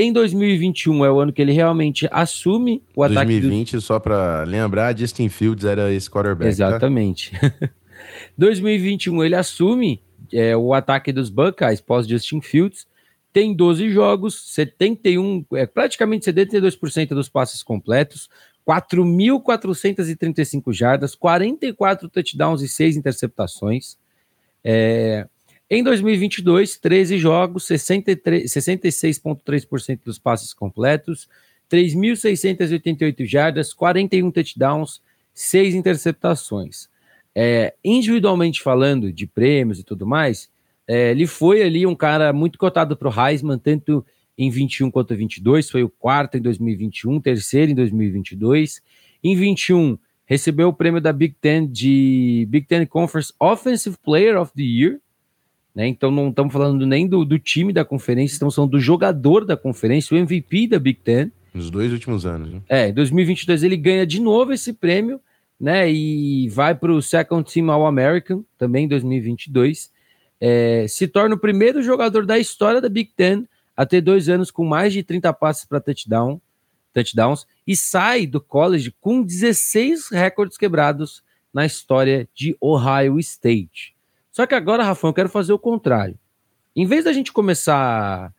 Em 0.00 0.12
2021 0.12 1.04
é 1.04 1.10
o 1.10 1.18
ano 1.18 1.32
que 1.32 1.42
ele 1.42 1.50
realmente 1.50 2.08
assume 2.12 2.80
o 2.94 3.00
2020, 3.00 3.16
ataque. 3.16 3.40
2020, 3.40 3.72
do... 3.72 3.80
só 3.80 3.98
para 3.98 4.44
lembrar, 4.44 4.96
Justin 4.96 5.28
Fields 5.28 5.64
era 5.64 5.92
esse 5.92 6.08
quarterback. 6.08 6.44
Tá? 6.44 6.50
Exatamente. 6.50 7.32
Tá? 7.58 7.68
2021 8.38 9.24
ele 9.24 9.34
assume 9.34 10.00
é, 10.32 10.56
o 10.56 10.72
ataque 10.72 11.10
dos 11.10 11.30
Buckeyes 11.30 11.80
pós 11.80 12.06
Justin 12.06 12.40
Fields. 12.40 12.86
Tem 13.32 13.52
12 13.52 13.90
jogos, 13.90 14.40
71, 14.54 15.44
é, 15.54 15.66
praticamente 15.66 16.32
72% 16.32 17.08
dos 17.08 17.28
passes 17.28 17.60
completos, 17.60 18.30
4.435 18.66 20.72
jardas, 20.72 21.16
44 21.16 22.08
touchdowns 22.08 22.62
e 22.62 22.68
6 22.68 22.96
interceptações. 22.96 23.98
É, 24.62 25.26
em 25.70 25.82
2022, 25.82 26.78
13 26.78 27.18
jogos, 27.18 27.66
66,3% 27.66 30.00
dos 30.04 30.18
passes 30.18 30.54
completos, 30.54 31.28
3.688 31.70 33.26
jardas, 33.26 33.74
41 33.74 34.30
touchdowns, 34.30 35.02
6 35.34 35.74
interceptações. 35.74 36.88
É, 37.34 37.74
individualmente 37.84 38.62
falando 38.62 39.12
de 39.12 39.26
prêmios 39.26 39.78
e 39.78 39.84
tudo 39.84 40.06
mais, 40.06 40.48
é, 40.86 41.10
ele 41.10 41.26
foi 41.26 41.62
ali 41.62 41.86
um 41.86 41.94
cara 41.94 42.32
muito 42.32 42.58
cotado 42.58 42.96
para 42.96 43.08
o 43.08 43.28
Heisman, 43.28 43.58
tanto 43.58 44.04
em 44.38 44.50
21 44.50 44.90
quanto 44.90 45.14
22, 45.14 45.68
foi 45.68 45.82
o 45.82 45.90
quarto 45.90 46.38
em 46.38 46.40
2021, 46.40 47.20
terceiro 47.20 47.72
em 47.72 47.74
2022. 47.74 48.80
Em 49.22 49.36
21, 49.36 49.98
recebeu 50.24 50.68
o 50.68 50.72
prêmio 50.72 51.00
da 51.00 51.12
Big 51.12 51.34
Ten 51.40 51.66
de 51.66 52.46
Big 52.48 52.66
Ten 52.66 52.86
Conference 52.86 53.32
Offensive 53.38 53.96
Player 54.02 54.40
of 54.40 54.52
the 54.54 54.62
Year, 54.62 54.98
né? 55.78 55.86
Então 55.86 56.10
não 56.10 56.30
estamos 56.30 56.52
falando 56.52 56.84
nem 56.84 57.06
do, 57.06 57.24
do, 57.24 57.38
time 57.38 57.72
da 57.72 57.84
conferência, 57.84 58.32
estamos 58.32 58.56
falando 58.56 58.72
do 58.72 58.80
jogador 58.80 59.44
da 59.44 59.56
conferência, 59.56 60.12
o 60.12 60.18
MVP 60.18 60.66
da 60.66 60.76
Big 60.76 60.98
Ten. 60.98 61.30
Nos 61.54 61.70
dois 61.70 61.92
últimos 61.92 62.26
anos. 62.26 62.52
Né? 62.52 62.60
É, 62.68 62.88
em 62.88 62.92
2022 62.92 63.62
ele 63.62 63.76
ganha 63.76 64.04
de 64.04 64.20
novo 64.20 64.52
esse 64.52 64.72
prêmio, 64.72 65.20
né? 65.58 65.88
E 65.88 66.48
vai 66.48 66.74
para 66.74 66.90
o 66.90 67.00
Second 67.00 67.48
Team 67.48 67.70
All-American, 67.70 68.44
também 68.58 68.86
em 68.86 68.88
2022. 68.88 69.92
É, 70.40 70.84
se 70.88 71.06
torna 71.06 71.36
o 71.36 71.38
primeiro 71.38 71.80
jogador 71.80 72.26
da 72.26 72.40
história 72.40 72.80
da 72.80 72.88
Big 72.88 73.12
Ten 73.16 73.46
a 73.76 73.86
ter 73.86 74.00
dois 74.00 74.28
anos 74.28 74.50
com 74.50 74.64
mais 74.64 74.92
de 74.92 75.04
30 75.04 75.32
passes 75.32 75.64
para 75.64 75.80
touchdown, 75.80 76.40
touchdowns 76.92 77.46
e 77.64 77.76
sai 77.76 78.26
do 78.26 78.40
college 78.40 78.92
com 79.00 79.22
16 79.22 80.08
recordes 80.10 80.58
quebrados 80.58 81.22
na 81.54 81.64
história 81.64 82.28
de 82.34 82.56
Ohio 82.60 83.16
State. 83.20 83.96
Só 84.38 84.46
que 84.46 84.54
agora, 84.54 84.84
Rafão, 84.84 85.10
eu 85.10 85.14
quero 85.14 85.28
fazer 85.28 85.52
o 85.52 85.58
contrário. 85.58 86.16
Em 86.76 86.86
vez 86.86 87.06
da 87.06 87.12
gente 87.12 87.32
começar 87.32 88.32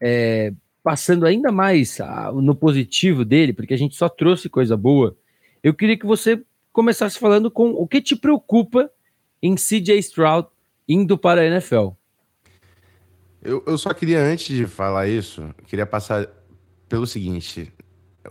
é, 0.00 0.50
passando 0.82 1.26
ainda 1.26 1.52
mais 1.52 1.98
no 2.32 2.54
positivo 2.54 3.22
dele, 3.22 3.52
porque 3.52 3.74
a 3.74 3.76
gente 3.76 3.94
só 3.94 4.08
trouxe 4.08 4.48
coisa 4.48 4.78
boa, 4.78 5.14
eu 5.62 5.74
queria 5.74 5.98
que 5.98 6.06
você 6.06 6.42
começasse 6.72 7.18
falando 7.18 7.50
com 7.50 7.68
o 7.68 7.86
que 7.86 8.00
te 8.00 8.16
preocupa 8.16 8.90
em 9.42 9.54
CJ 9.54 9.98
Stroud 9.98 10.48
indo 10.88 11.18
para 11.18 11.42
a 11.42 11.46
NFL. 11.46 11.90
Eu, 13.42 13.62
eu 13.66 13.76
só 13.76 13.92
queria, 13.92 14.20
antes 14.20 14.56
de 14.56 14.66
falar 14.66 15.06
isso, 15.06 15.54
queria 15.66 15.84
passar 15.84 16.30
pelo 16.88 17.06
seguinte. 17.06 17.70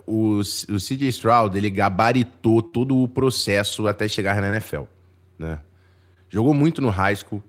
O, 0.08 0.40
o 0.40 0.78
CJ 0.80 1.08
Stroud, 1.10 1.56
ele 1.56 1.70
gabaritou 1.70 2.64
todo 2.64 2.98
o 2.98 3.08
processo 3.08 3.86
até 3.86 4.08
chegar 4.08 4.42
na 4.42 4.48
NFL, 4.50 4.86
né? 5.38 5.60
Jogou 6.32 6.54
muito 6.54 6.82
no 6.82 6.90
high 6.90 7.16
school. 7.16 7.44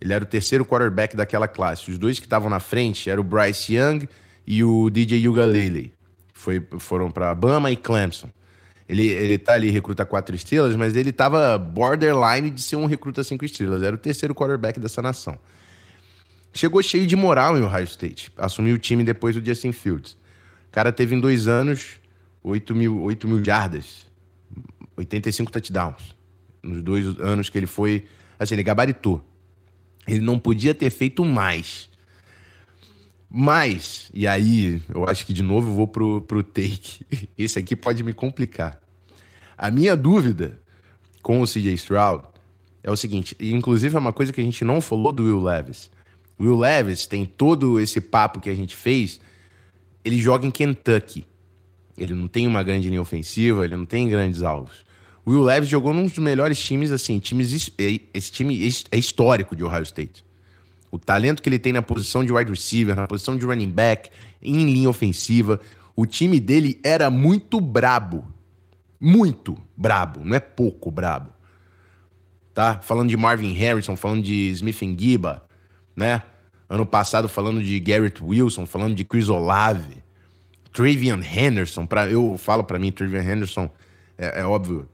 Ele 0.00 0.12
era 0.12 0.22
o 0.22 0.26
terceiro 0.26 0.64
quarterback 0.66 1.16
daquela 1.16 1.48
classe. 1.48 1.90
Os 1.90 1.98
dois 1.98 2.18
que 2.18 2.26
estavam 2.26 2.50
na 2.50 2.60
frente 2.60 3.08
eram 3.08 3.22
o 3.22 3.24
Bryce 3.24 3.74
Young 3.74 4.06
e 4.46 4.62
o 4.62 4.90
DJ 4.90 5.26
Ugalele. 5.28 5.94
Foi, 6.34 6.64
foram 6.78 7.10
para 7.10 7.34
Bama 7.34 7.70
e 7.70 7.76
Clemson. 7.76 8.28
Ele, 8.88 9.06
ele 9.06 9.38
tá 9.38 9.54
ali, 9.54 9.70
recruta 9.70 10.04
quatro 10.04 10.34
estrelas, 10.34 10.74
mas 10.74 10.96
ele 10.96 11.12
tava 11.12 11.56
borderline 11.58 12.50
de 12.50 12.62
ser 12.62 12.76
um 12.76 12.86
recruta 12.86 13.22
cinco 13.22 13.44
estrelas. 13.44 13.82
Era 13.82 13.94
o 13.94 13.98
terceiro 13.98 14.34
quarterback 14.34 14.80
dessa 14.80 15.00
nação. 15.00 15.38
Chegou 16.52 16.82
cheio 16.82 17.06
de 17.06 17.14
moral 17.14 17.56
em 17.56 17.62
Ohio 17.62 17.84
State. 17.84 18.32
Assumiu 18.36 18.76
o 18.76 18.78
time 18.78 19.04
depois 19.04 19.36
do 19.36 19.44
Justin 19.44 19.72
Fields. 19.72 20.12
O 20.12 20.72
cara 20.72 20.90
teve 20.90 21.14
em 21.14 21.20
dois 21.20 21.46
anos 21.46 21.98
8 22.42 22.74
mil, 22.74 23.02
8 23.02 23.28
mil 23.28 23.44
jardas, 23.44 24.06
85 24.96 25.52
touchdowns. 25.52 26.16
Nos 26.62 26.82
dois 26.82 27.18
anos 27.20 27.48
que 27.48 27.58
ele 27.58 27.66
foi. 27.66 28.06
Assim, 28.38 28.54
ele 28.54 28.62
gabaritou. 28.62 29.24
Ele 30.06 30.20
não 30.20 30.38
podia 30.38 30.74
ter 30.74 30.90
feito 30.90 31.24
mais. 31.24 31.88
Mas, 33.30 34.10
e 34.14 34.26
aí, 34.26 34.82
eu 34.88 35.06
acho 35.06 35.26
que 35.26 35.34
de 35.34 35.42
novo 35.42 35.70
eu 35.70 35.74
vou 35.74 35.86
pro, 35.86 36.22
pro 36.22 36.42
take. 36.42 37.04
Esse 37.36 37.58
aqui 37.58 37.76
pode 37.76 38.02
me 38.02 38.14
complicar. 38.14 38.80
A 39.56 39.70
minha 39.70 39.96
dúvida 39.96 40.58
com 41.22 41.42
o 41.42 41.46
CJ 41.46 41.74
Stroud 41.74 42.24
é 42.82 42.90
o 42.90 42.96
seguinte, 42.96 43.36
e 43.38 43.52
inclusive 43.52 43.94
é 43.94 43.98
uma 43.98 44.12
coisa 44.12 44.32
que 44.32 44.40
a 44.40 44.44
gente 44.44 44.64
não 44.64 44.80
falou 44.80 45.12
do 45.12 45.24
Will 45.24 45.42
Levis. 45.42 45.90
Will 46.40 46.56
Levis 46.56 47.06
tem 47.06 47.26
todo 47.26 47.78
esse 47.78 48.00
papo 48.00 48.40
que 48.40 48.48
a 48.48 48.54
gente 48.54 48.74
fez, 48.74 49.20
ele 50.04 50.18
joga 50.18 50.46
em 50.46 50.50
Kentucky. 50.50 51.26
Ele 51.98 52.14
não 52.14 52.28
tem 52.28 52.46
uma 52.46 52.62
grande 52.62 52.88
linha 52.88 53.02
ofensiva, 53.02 53.64
ele 53.64 53.76
não 53.76 53.84
tem 53.84 54.08
grandes 54.08 54.42
alvos. 54.42 54.86
O 55.28 55.30
Will 55.30 55.42
Levis 55.42 55.68
jogou 55.68 55.92
num 55.92 56.06
dos 56.06 56.16
melhores 56.16 56.58
times, 56.58 56.90
assim, 56.90 57.18
times 57.18 57.52
esse 58.14 58.32
time 58.32 58.66
é 58.90 58.96
histórico 58.96 59.54
de 59.54 59.62
Ohio 59.62 59.82
State. 59.82 60.24
O 60.90 60.98
talento 60.98 61.42
que 61.42 61.50
ele 61.50 61.58
tem 61.58 61.70
na 61.70 61.82
posição 61.82 62.24
de 62.24 62.32
wide 62.32 62.50
receiver, 62.50 62.96
na 62.96 63.06
posição 63.06 63.36
de 63.36 63.44
running 63.44 63.70
back, 63.70 64.08
em 64.40 64.64
linha 64.72 64.88
ofensiva, 64.88 65.60
o 65.94 66.06
time 66.06 66.40
dele 66.40 66.80
era 66.82 67.10
muito 67.10 67.60
brabo. 67.60 68.24
Muito 68.98 69.58
brabo, 69.76 70.24
não 70.24 70.34
é 70.34 70.40
pouco 70.40 70.90
brabo. 70.90 71.28
Tá? 72.54 72.80
Falando 72.80 73.10
de 73.10 73.16
Marvin 73.18 73.52
Harrison, 73.52 73.96
falando 73.96 74.22
de 74.22 74.48
Smith 74.52 74.80
Giba, 74.98 75.44
né? 75.94 76.22
Ano 76.70 76.86
passado 76.86 77.28
falando 77.28 77.62
de 77.62 77.78
Garrett 77.78 78.24
Wilson, 78.24 78.64
falando 78.64 78.94
de 78.94 79.04
Chris 79.04 79.28
Olave, 79.28 80.02
Travian 80.72 81.20
Henderson, 81.20 81.84
para 81.84 82.08
eu 82.08 82.38
falo 82.38 82.64
para 82.64 82.78
mim 82.78 82.90
Travian 82.90 83.22
Henderson 83.22 83.70
é, 84.16 84.40
é, 84.40 84.44
óbvio, 84.46 84.88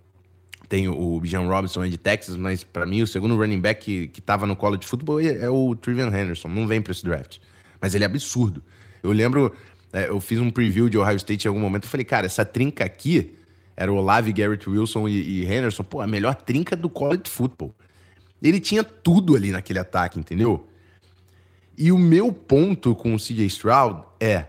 tem 0.69 0.89
o 0.89 1.21
Bijan 1.21 1.47
Robinson 1.47 1.87
de 1.89 1.99
Texas, 1.99 2.37
mas 2.37 2.65
para 2.65 2.87
mim 2.87 3.03
o 3.03 3.07
segundo 3.07 3.37
running 3.37 3.61
back 3.61 3.85
que, 3.85 4.09
que 4.09 4.21
tava 4.21 4.47
no 4.47 4.57
college 4.57 4.87
futebol 4.87 5.21
é, 5.21 5.45
é 5.45 5.49
o 5.49 5.75
Travian 5.75 6.09
Henderson, 6.09 6.49
não 6.49 6.67
vem 6.67 6.81
para 6.81 6.93
esse 6.93 7.05
draft. 7.05 7.39
Mas 7.81 7.95
ele 7.95 8.05
é 8.05 8.07
absurdo. 8.07 8.63
Eu 9.03 9.13
lembro, 9.13 9.55
é, 9.93 10.09
eu 10.09 10.21
fiz 10.21 10.39
um 10.41 10.51
preview 10.51 10.89
de 10.89 10.99
Ohio 10.99 11.17
State 11.17 11.47
em 11.47 11.49
algum 11.49 11.61
momento, 11.61 11.85
eu 11.85 11.91
falei, 11.91 12.05
cara, 12.05 12.27
essa 12.27 12.45
trinca 12.45 12.85
aqui 12.85 13.35
era 13.77 13.93
o 13.93 13.97
Olave, 13.97 14.33
Garrett 14.33 14.69
Wilson 14.69 15.09
e, 15.09 15.43
e 15.43 15.45
Henderson, 15.45 15.83
pô, 15.83 16.01
a 16.01 16.07
melhor 16.07 16.35
trinca 16.35 16.77
do 16.77 16.89
college 16.89 17.23
futebol. 17.27 17.75
Ele 18.43 18.61
tinha 18.61 18.85
tudo 18.85 19.35
ali 19.35 19.51
naquele 19.51 19.79
ataque, 19.79 20.19
entendeu? 20.19 20.69
E 21.77 21.91
o 21.91 21.99
meu 21.99 22.33
ponto 22.33 22.95
com 22.95 23.15
o 23.15 23.19
CJ 23.19 23.47
Stroud 23.47 24.03
é: 24.21 24.47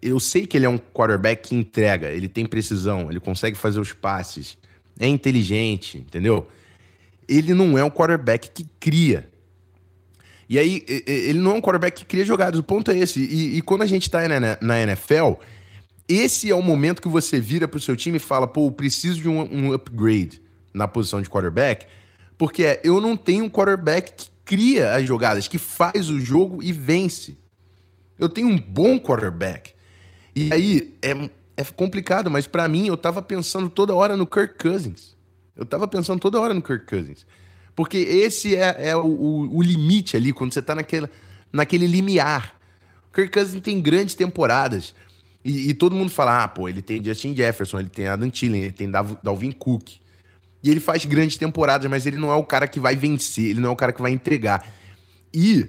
eu 0.00 0.20
sei 0.20 0.46
que 0.46 0.56
ele 0.56 0.66
é 0.66 0.68
um 0.68 0.78
quarterback 0.78 1.48
que 1.48 1.54
entrega, 1.54 2.10
ele 2.10 2.28
tem 2.28 2.46
precisão, 2.46 3.10
ele 3.10 3.18
consegue 3.18 3.56
fazer 3.56 3.80
os 3.80 3.92
passes, 3.92 4.56
é 4.98 5.08
inteligente, 5.08 5.98
entendeu? 5.98 6.48
Ele 7.28 7.54
não 7.54 7.76
é 7.76 7.84
um 7.84 7.90
quarterback 7.90 8.50
que 8.50 8.66
cria. 8.78 9.28
E 10.48 10.58
aí, 10.58 10.84
ele 11.06 11.40
não 11.40 11.52
é 11.52 11.54
um 11.54 11.60
quarterback 11.60 12.00
que 12.00 12.04
cria 12.04 12.24
jogadas, 12.24 12.58
o 12.58 12.62
ponto 12.62 12.90
é 12.90 12.98
esse. 12.98 13.18
E, 13.18 13.56
e 13.56 13.62
quando 13.62 13.82
a 13.82 13.86
gente 13.86 14.08
tá 14.08 14.20
na 14.60 14.80
NFL, 14.80 15.32
esse 16.08 16.50
é 16.50 16.54
o 16.54 16.62
momento 16.62 17.02
que 17.02 17.08
você 17.08 17.40
vira 17.40 17.66
pro 17.66 17.80
seu 17.80 17.96
time 17.96 18.16
e 18.16 18.20
fala: 18.20 18.46
pô, 18.46 18.66
eu 18.66 18.72
preciso 18.72 19.20
de 19.20 19.28
um, 19.28 19.40
um 19.40 19.72
upgrade 19.72 20.40
na 20.72 20.86
posição 20.86 21.20
de 21.20 21.28
quarterback, 21.28 21.86
porque 22.38 22.64
é, 22.64 22.80
eu 22.84 23.00
não 23.00 23.16
tenho 23.16 23.44
um 23.44 23.50
quarterback 23.50 24.12
que 24.12 24.30
cria 24.44 24.94
as 24.94 25.06
jogadas, 25.06 25.48
que 25.48 25.58
faz 25.58 26.08
o 26.08 26.20
jogo 26.20 26.62
e 26.62 26.72
vence. 26.72 27.36
Eu 28.18 28.28
tenho 28.28 28.48
um 28.48 28.58
bom 28.58 28.98
quarterback. 28.98 29.72
E 30.34 30.52
aí 30.52 30.94
é, 31.02 31.30
é 31.56 31.64
complicado, 31.64 32.30
mas 32.30 32.46
para 32.46 32.68
mim 32.68 32.86
eu 32.86 32.96
tava 32.96 33.22
pensando 33.22 33.70
toda 33.70 33.94
hora 33.94 34.16
no 34.16 34.26
Kirk 34.26 34.54
Cousins. 34.58 35.16
Eu 35.56 35.64
tava 35.64 35.88
pensando 35.88 36.20
toda 36.20 36.38
hora 36.38 36.52
no 36.52 36.60
Kirk 36.60 36.86
Cousins. 36.86 37.26
Porque 37.74 37.96
esse 37.96 38.54
é, 38.54 38.88
é 38.90 38.96
o, 38.96 39.48
o, 39.52 39.62
limite 39.62 40.16
ali, 40.16 40.32
quando 40.32 40.52
você 40.52 40.62
tá 40.62 40.74
naquele, 40.74 41.08
naquele 41.52 41.86
limiar. 41.86 42.54
O 43.08 43.14
Kirk 43.14 43.32
Cousins 43.32 43.62
tem 43.62 43.80
grandes 43.80 44.14
temporadas. 44.14 44.94
E, 45.44 45.70
e, 45.70 45.74
todo 45.74 45.94
mundo 45.94 46.10
fala, 46.10 46.44
ah, 46.44 46.48
pô, 46.48 46.68
ele 46.68 46.82
tem 46.82 47.02
Justin 47.02 47.34
Jefferson, 47.34 47.80
ele 47.80 47.88
tem 47.88 48.06
Adam 48.06 48.28
Thielen, 48.28 48.62
ele 48.62 48.72
tem 48.72 48.90
Dalvin 49.22 49.52
Cook. 49.52 49.96
E 50.62 50.70
ele 50.70 50.80
faz 50.80 51.04
grandes 51.04 51.36
temporadas, 51.36 51.88
mas 51.88 52.06
ele 52.06 52.16
não 52.16 52.32
é 52.32 52.34
o 52.34 52.44
cara 52.44 52.66
que 52.66 52.80
vai 52.80 52.96
vencer, 52.96 53.50
ele 53.50 53.60
não 53.60 53.70
é 53.70 53.72
o 53.72 53.76
cara 53.76 53.92
que 53.92 54.02
vai 54.02 54.10
entregar. 54.10 54.66
E 55.32 55.66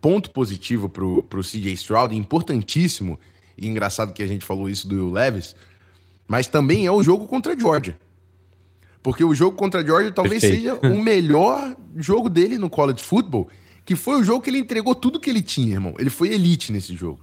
ponto 0.00 0.30
positivo 0.30 0.88
pro, 0.88 1.22
pro 1.24 1.42
CJ 1.42 1.72
Stroud, 1.72 2.14
importantíssimo, 2.14 3.18
e 3.58 3.66
engraçado 3.66 4.12
que 4.12 4.22
a 4.22 4.26
gente 4.26 4.44
falou 4.44 4.68
isso 4.68 4.86
do 4.86 5.10
Levis, 5.10 5.54
mas 6.26 6.46
também 6.46 6.86
é 6.86 6.92
o 6.92 7.02
jogo 7.02 7.26
contra 7.26 7.54
a 7.54 7.58
Georgia. 7.58 7.98
Porque 9.02 9.24
o 9.24 9.34
jogo 9.34 9.56
contra 9.56 9.80
a 9.80 9.84
Georgia 9.84 10.12
talvez 10.12 10.42
Perfeito. 10.42 10.80
seja 10.80 10.94
o 10.94 11.02
melhor 11.02 11.76
jogo 11.96 12.28
dele 12.28 12.58
no 12.58 12.68
college 12.68 13.02
football, 13.02 13.48
que 13.84 13.96
foi 13.96 14.20
o 14.20 14.24
jogo 14.24 14.42
que 14.42 14.50
ele 14.50 14.58
entregou 14.58 14.94
tudo 14.94 15.20
que 15.20 15.30
ele 15.30 15.42
tinha, 15.42 15.74
irmão. 15.74 15.94
Ele 15.98 16.10
foi 16.10 16.28
elite 16.28 16.72
nesse 16.72 16.94
jogo. 16.94 17.20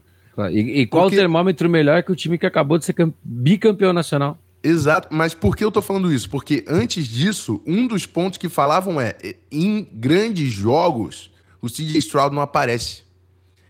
E, 0.52 0.82
e 0.82 0.88
qual 0.88 1.04
Porque... 1.04 1.16
o 1.16 1.20
termômetro 1.20 1.70
melhor 1.70 2.04
que 2.04 2.12
o 2.12 2.16
time 2.16 2.38
que 2.38 2.46
acabou 2.46 2.78
de 2.78 2.86
ser 2.86 2.96
bicampeão 3.24 3.94
nacional? 3.94 4.38
Exato, 4.62 5.10
mas 5.12 5.36
por 5.36 5.56
que 5.56 5.64
eu 5.64 5.72
tô 5.72 5.82
falando 5.82 6.12
isso? 6.12 6.28
Porque 6.28 6.66
antes 6.68 7.08
disso, 7.08 7.62
um 7.68 7.86
dos 7.86 8.08
pontos 8.08 8.40
que 8.40 8.50
falavam 8.50 9.00
é: 9.00 9.16
em 9.52 9.88
grandes 9.94 10.52
jogos, 10.52 11.32
o 11.62 11.68
CJ 11.68 12.00
Stroud 12.00 12.34
não 12.36 12.42
aparece. 12.42 13.05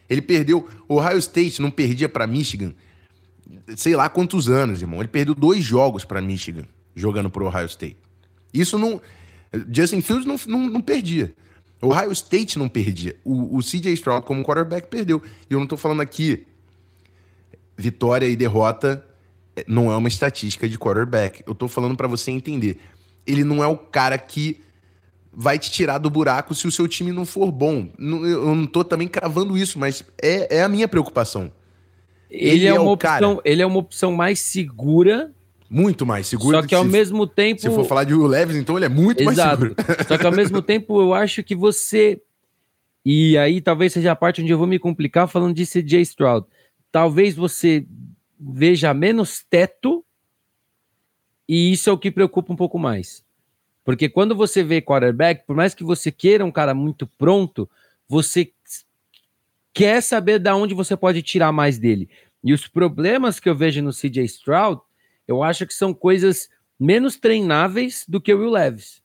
Ele 0.10 0.22
perdeu. 0.22 0.68
Ohio 0.88 1.18
State 1.18 1.62
não 1.62 1.72
perdia 1.72 2.08
para 2.08 2.28
Michigan, 2.28 2.74
sei 3.76 3.96
lá 3.96 4.10
quantos 4.10 4.50
anos, 4.50 4.82
irmão. 4.82 5.00
Ele 5.00 5.08
perdeu 5.08 5.34
dois 5.34 5.64
jogos 5.64 6.06
para 6.06 6.22
Michigan 6.22 6.66
jogando 6.96 7.30
pro 7.30 7.46
Ohio 7.46 7.66
State. 7.66 7.98
Isso 8.54 8.78
não. 8.78 9.02
Justin 9.72 10.02
Fields 10.02 10.26
não, 10.26 10.38
não, 10.48 10.70
não 10.70 10.82
perdia. 10.82 11.34
Ohio 11.82 12.12
State 12.12 12.58
não 12.58 12.70
perdia. 12.70 13.16
O, 13.24 13.58
o 13.58 13.62
CJ 13.62 13.94
Stroud, 13.94 14.26
como 14.26 14.44
quarterback, 14.44 14.88
perdeu. 14.88 15.22
E 15.50 15.54
eu 15.54 15.60
não 15.60 15.68
tô 15.68 15.78
falando 15.78 16.02
aqui 16.02 16.46
vitória 17.78 18.26
e 18.26 18.36
derrota 18.36 19.06
não 19.68 19.92
é 19.92 19.96
uma 19.96 20.08
estatística 20.08 20.68
de 20.68 20.78
quarterback. 20.78 21.44
Eu 21.48 21.56
tô 21.56 21.68
falando 21.68 21.96
para 21.96 22.08
você 22.08 22.32
entender. 22.32 22.80
Ele 23.26 23.44
não 23.44 23.64
é 23.64 23.68
o 23.68 23.78
cara 23.78 24.18
que 24.18 24.62
vai 25.36 25.60
te 25.60 25.70
tirar 25.70 25.98
do 25.98 26.10
buraco 26.10 26.56
se 26.56 26.66
o 26.66 26.72
seu 26.72 26.88
time 26.88 27.12
não 27.12 27.26
for 27.26 27.52
bom. 27.52 27.90
Eu 28.00 28.56
não 28.56 28.66
tô 28.66 28.84
também 28.84 29.08
cravando 29.08 29.58
isso, 29.58 29.78
mas 29.78 30.04
é, 30.22 30.58
é 30.58 30.64
a 30.64 30.70
minha 30.70 30.88
preocupação. 30.88 31.52
Ele, 32.30 32.50
ele 32.50 32.66
é, 32.66 32.70
é, 32.70 32.80
uma 32.80 32.92
opção, 32.92 33.42
ele 33.44 33.62
é 33.62 33.66
uma 33.66 33.80
opção 33.80 34.14
mais 34.14 34.40
segura. 34.40 35.34
Muito 35.70 36.06
mais 36.06 36.28
segura. 36.28 36.62
Só 36.62 36.68
que, 36.68 36.76
ao 36.76 36.84
se, 36.84 36.90
mesmo 36.90 37.28
tempo. 37.28 37.62
Se 37.62 37.70
for 37.70 37.86
falar 37.86 38.06
de 38.06 38.14
Will 38.14 38.28
Levis, 38.28 38.56
então 38.56 38.78
ele 38.78 38.86
é 38.86 38.90
muito 38.90 39.22
Exato. 39.22 39.62
mais 39.62 39.74
seguro. 39.76 39.76
Só 40.08 40.18
que 40.18 40.26
ao 40.26 40.32
mesmo 40.32 40.62
tempo 40.62 41.02
eu 41.02 41.14
acho 41.14 41.44
que 41.44 41.56
você. 41.56 42.22
E 43.04 43.38
aí 43.38 43.62
talvez 43.62 43.94
seja 43.94 44.14
a 44.14 44.16
parte 44.16 44.42
onde 44.42 44.52
eu 44.52 44.58
vou 44.58 44.68
me 44.68 44.80
complicar 44.80 45.28
falando 45.28 45.54
de 45.54 45.66
CJ 45.66 46.02
Stroud. 46.02 46.48
Talvez 46.92 47.36
você 47.36 47.86
veja 48.40 48.94
menos 48.94 49.44
teto, 49.50 50.04
e 51.48 51.72
isso 51.72 51.90
é 51.90 51.94
o 51.94 51.98
que 51.98 52.10
preocupa 52.10 52.54
um 52.54 52.56
pouco 52.56 52.80
mais. 52.80 53.25
Porque 53.86 54.10
quando 54.10 54.36
você 54.36 54.64
vê 54.64 54.82
quarterback, 54.82 55.46
por 55.46 55.56
mais 55.56 55.76
que 55.76 55.84
você 55.84 56.12
queira 56.12 56.44
um 56.44 56.52
cara 56.52 56.74
muito 56.74 57.06
pronto, 57.06 57.70
você 58.10 58.52
quer 59.72 60.02
saber 60.02 60.40
da 60.40 60.56
onde 60.56 60.74
você 60.74 60.98
pode 60.98 61.22
tirar 61.22 61.52
mais 61.52 61.78
dele. 61.78 62.10
E 62.44 62.52
os 62.52 62.68
problemas 62.68 63.40
que 63.40 63.48
eu 63.48 63.56
vejo 63.56 63.84
no 63.84 63.92
CJ 63.92 64.24
Stroud, 64.26 64.82
eu 65.28 65.44
acho 65.44 65.68
que 65.68 65.74
são 65.74 65.94
coisas 65.94 66.50
menos 66.80 67.16
treináveis 67.16 68.06
do 68.08 68.20
que 68.20 68.34
o 68.34 68.40
Will 68.40 68.52
Levis. 68.52 69.04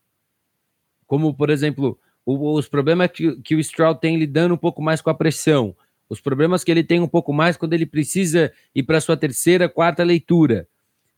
Como, 1.06 1.34
por 1.34 1.50
exemplo, 1.50 1.98
o, 2.24 2.54
os 2.54 2.66
problemas 2.66 3.10
que, 3.10 3.36
que 3.42 3.54
o 3.54 3.60
Stroud 3.60 4.00
tem 4.00 4.16
lidando 4.16 4.54
um 4.54 4.58
pouco 4.58 4.80
mais 4.80 5.02
com 5.02 5.10
a 5.10 5.14
pressão, 5.14 5.76
os 6.08 6.20
problemas 6.20 6.64
que 6.64 6.70
ele 6.70 6.82
tem 6.82 7.00
um 7.00 7.08
pouco 7.08 7.32
mais 7.32 7.56
quando 7.56 7.74
ele 7.74 7.86
precisa 7.86 8.52
ir 8.74 8.82
para 8.82 9.00
sua 9.00 9.16
terceira, 9.16 9.68
quarta 9.68 10.02
leitura. 10.02 10.66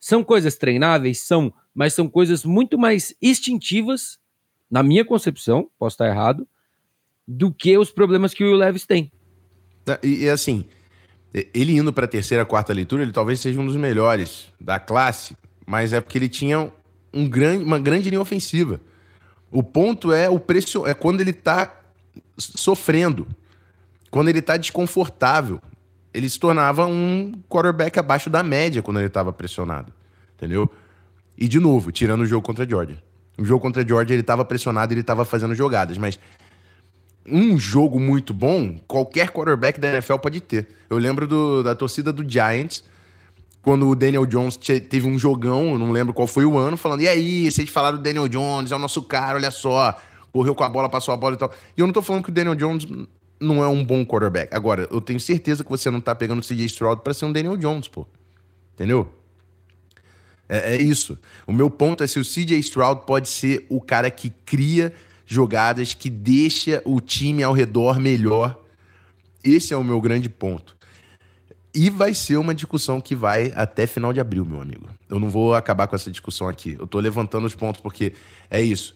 São 0.01 0.25
coisas 0.25 0.57
treináveis? 0.57 1.21
São, 1.21 1.53
mas 1.75 1.95
são 1.95 2.09
coisas 2.09 2.45
muito 2.45 2.79
mais 2.79 3.15
instintivas, 3.21 4.19
na 4.71 4.83
minha 4.83 5.05
concepção, 5.05 5.71
posso 5.79 5.95
estar 5.95 6.09
errado, 6.09 6.47
do 7.27 7.53
que 7.53 7.77
os 7.79 7.91
problemas 7.91 8.35
que 8.35 8.45
o 8.45 8.51
Will 8.51 8.79
tem. 8.87 9.11
É, 9.87 9.99
e, 10.03 10.25
e 10.25 10.29
assim, 10.31 10.65
ele 11.55 11.77
indo 11.77 11.93
para 11.93 12.05
a 12.05 12.09
terceira, 12.09 12.45
quarta 12.45 12.73
leitura, 12.73 13.03
ele 13.03 13.13
talvez 13.13 13.41
seja 13.41 13.61
um 13.61 13.67
dos 13.67 13.77
melhores 13.77 14.53
da 14.61 14.79
classe, 14.79 15.37
mas 15.67 15.93
é 15.93 16.01
porque 16.01 16.19
ele 16.19 16.29
tinha 16.29 16.71
um 17.13 17.29
grande, 17.29 17.65
uma 17.65 17.79
grande 17.79 18.11
linha 18.11 18.21
ofensiva. 18.21 18.81
O 19.51 19.63
ponto 19.63 20.13
é 20.13 20.29
o 20.29 20.39
preço 20.39 20.87
é 20.87 20.95
quando 20.95 21.21
ele 21.21 21.31
está 21.31 21.81
sofrendo, 22.39 23.27
quando 24.11 24.29
ele 24.29 24.39
está 24.39 24.57
desconfortável. 24.57 25.61
Ele 26.15 26.29
se 26.29 26.39
tornava 26.39 26.87
um 26.87 27.33
quarterback 27.49 27.99
abaixo 27.99 28.29
da 28.29 28.43
média 28.43 28.83
quando 28.83 28.99
ele 28.99 29.07
estava 29.07 29.33
pressionado, 29.33 29.93
entendeu? 30.37 30.71
E 31.43 31.49
de 31.49 31.59
novo, 31.59 31.91
tirando 31.91 32.21
o 32.21 32.25
jogo 32.25 32.47
contra 32.47 32.65
a 32.65 32.69
Georgia. 32.69 33.03
O 33.37 33.45
jogo 33.45 33.61
contra 33.61 33.83
a 33.83 33.85
Georgia 33.85 34.15
ele 34.15 34.21
estava 34.21 34.45
pressionado, 34.45 34.93
ele 34.93 35.01
estava 35.01 35.25
fazendo 35.25 35.57
jogadas, 35.57 35.99
mas 35.99 36.17
um 37.27 37.59
jogo 37.59 37.99
muito 37.99 38.33
bom, 38.33 38.79
qualquer 38.87 39.31
quarterback 39.31 39.81
da 39.81 39.89
NFL 39.89 40.19
pode 40.19 40.41
ter. 40.41 40.69
Eu 40.89 40.99
lembro 40.99 41.27
do, 41.27 41.65
da 41.65 41.75
torcida 41.75 42.13
do 42.13 42.23
Giants, 42.23 42.85
quando 43.61 43.89
o 43.89 43.97
Daniel 43.97 44.25
Jones 44.25 44.57
teve 44.57 45.09
um 45.09 45.19
jogão, 45.19 45.77
não 45.77 45.91
lembro 45.91 46.15
qual 46.15 46.29
foi 46.29 46.45
o 46.45 46.57
ano, 46.57 46.77
falando: 46.77 47.01
e 47.01 47.09
aí, 47.09 47.51
vocês 47.51 47.69
falaram 47.69 47.97
do 47.99 48.05
Daniel 48.05 48.29
Jones, 48.29 48.71
é 48.71 48.77
o 48.77 48.79
nosso 48.79 49.03
cara, 49.03 49.37
olha 49.37 49.51
só, 49.51 49.99
correu 50.33 50.55
com 50.55 50.63
a 50.63 50.69
bola, 50.69 50.89
passou 50.89 51.13
a 51.13 51.17
bola 51.17 51.35
e 51.35 51.39
tal. 51.39 51.53
E 51.77 51.81
eu 51.81 51.89
não 51.89 51.93
tô 51.93 52.03
falando 52.03 52.23
que 52.23 52.31
o 52.31 52.33
Daniel 52.33 52.55
Jones 52.55 52.87
não 53.41 53.65
é 53.65 53.67
um 53.67 53.85
bom 53.85 54.07
quarterback. 54.07 54.55
Agora, 54.55 54.87
eu 54.93 55.01
tenho 55.01 55.19
certeza 55.19 55.65
que 55.65 55.71
você 55.71 55.91
não 55.91 56.01
tá 56.01 56.15
pegando 56.15 56.39
o 56.39 56.43
CJ 56.47 56.67
Stroud 56.67 57.03
para 57.03 57.13
ser 57.13 57.25
um 57.25 57.33
Daniel 57.33 57.57
Jones, 57.57 57.89
pô. 57.89 58.07
Entendeu? 58.75 59.22
É, 60.49 60.75
é, 60.75 60.83
isso. 60.83 61.19
O 61.47 61.53
meu 61.53 61.71
ponto 61.71 62.03
é 62.03 62.07
se 62.07 62.19
o 62.19 62.25
CJ 62.25 62.59
Stroud 62.59 63.03
pode 63.07 63.29
ser 63.29 63.67
o 63.69 63.81
cara 63.81 64.11
que 64.11 64.31
cria 64.45 64.93
jogadas 65.27 65.95
que 65.95 66.11
deixa 66.11 66.83
o 66.85 67.01
time 67.01 67.43
ao 67.43 67.53
redor 67.53 67.99
melhor. 67.99 68.59
Esse 69.43 69.73
é 69.73 69.77
o 69.77 69.85
meu 69.85 70.01
grande 70.01 70.29
ponto. 70.29 70.77
E 71.75 71.89
vai 71.89 72.13
ser 72.13 72.37
uma 72.37 72.55
discussão 72.55 73.01
que 73.01 73.17
vai 73.17 73.51
até 73.57 73.87
final 73.87 74.13
de 74.13 74.21
abril, 74.21 74.45
meu 74.45 74.61
amigo. 74.61 74.89
Eu 75.09 75.19
não 75.19 75.31
vou 75.31 75.55
acabar 75.55 75.87
com 75.87 75.97
essa 75.97 76.11
discussão 76.11 76.49
aqui. 76.49 76.77
Eu 76.79 76.87
tô 76.87 77.01
levantando 77.01 77.47
os 77.47 77.55
pontos 77.55 77.81
porque 77.81 78.13
é 78.51 78.61
isso. 78.61 78.95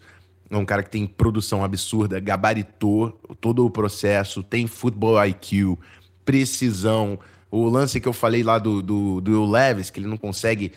É 0.49 0.55
um 0.55 0.65
cara 0.65 0.83
que 0.83 0.89
tem 0.89 1.07
produção 1.07 1.63
absurda, 1.63 2.19
gabaritou 2.19 3.19
todo 3.41 3.65
o 3.65 3.69
processo, 3.69 4.43
tem 4.43 4.67
futebol 4.67 5.23
IQ, 5.25 5.77
precisão. 6.23 7.19
O 7.49 7.67
lance 7.67 7.99
que 7.99 8.07
eu 8.07 8.13
falei 8.13 8.43
lá 8.43 8.59
do, 8.59 8.81
do, 8.81 9.19
do 9.21 9.45
Levis, 9.45 9.89
que 9.89 9.99
ele 9.99 10.07
não 10.07 10.17
consegue 10.17 10.71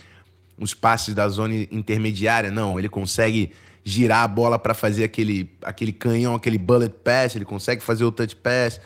os 0.60 0.74
passes 0.74 1.14
da 1.14 1.26
zona 1.28 1.54
intermediária, 1.72 2.50
não. 2.50 2.78
Ele 2.78 2.88
consegue 2.88 3.52
girar 3.82 4.22
a 4.22 4.28
bola 4.28 4.58
para 4.58 4.74
fazer 4.74 5.04
aquele, 5.04 5.50
aquele 5.62 5.92
canhão, 5.92 6.34
aquele 6.34 6.58
bullet 6.58 6.94
pass, 7.02 7.34
ele 7.34 7.46
consegue 7.46 7.82
fazer 7.82 8.04
o 8.04 8.12
touch 8.12 8.36
pass, 8.36 8.78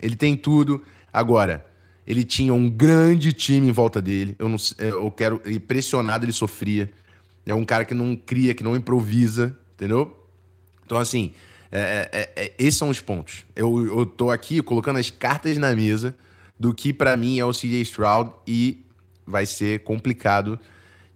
ele 0.00 0.14
tem 0.14 0.36
tudo. 0.36 0.82
Agora, 1.12 1.66
ele 2.06 2.24
tinha 2.24 2.54
um 2.54 2.70
grande 2.70 3.32
time 3.32 3.68
em 3.68 3.72
volta 3.72 4.00
dele. 4.00 4.36
Eu 4.38 4.48
não 4.48 4.56
eu 4.78 5.10
quero 5.10 5.42
ele 5.44 5.58
pressionado 5.58 6.24
ele 6.24 6.32
sofria. 6.32 6.90
É 7.44 7.54
um 7.54 7.64
cara 7.64 7.84
que 7.84 7.94
não 7.94 8.14
cria, 8.14 8.54
que 8.54 8.62
não 8.62 8.76
improvisa, 8.76 9.58
entendeu? 9.74 10.16
Então 10.86 10.96
assim, 10.96 11.32
é, 11.72 12.08
é, 12.12 12.32
é, 12.44 12.52
esses 12.56 12.76
são 12.76 12.88
os 12.88 13.00
pontos. 13.00 13.44
Eu, 13.56 13.98
eu 13.98 14.06
tô 14.06 14.30
aqui 14.30 14.62
colocando 14.62 14.98
as 14.98 15.10
cartas 15.10 15.58
na 15.58 15.74
mesa 15.74 16.14
do 16.58 16.72
que 16.72 16.92
para 16.92 17.16
mim 17.16 17.38
é 17.38 17.44
o 17.44 17.52
CJ 17.52 17.80
Stroud 17.82 18.30
e 18.46 18.84
vai 19.26 19.46
ser 19.46 19.80
complicado 19.80 20.58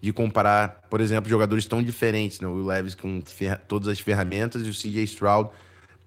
de 0.05 0.13
comparar, 0.13 0.83
por 0.91 1.01
exemplo, 1.01 1.31
jogadores 1.31 1.65
tão 1.65 1.83
diferentes, 1.83 2.39
né? 2.39 2.47
O 2.47 2.63
Levis 2.63 2.95
com 2.95 3.23
todas 3.67 3.89
as 3.89 3.99
ferramentas 3.99 4.61
e 4.67 4.69
o 4.69 4.75
CJ 4.75 5.03
Stroud 5.05 5.49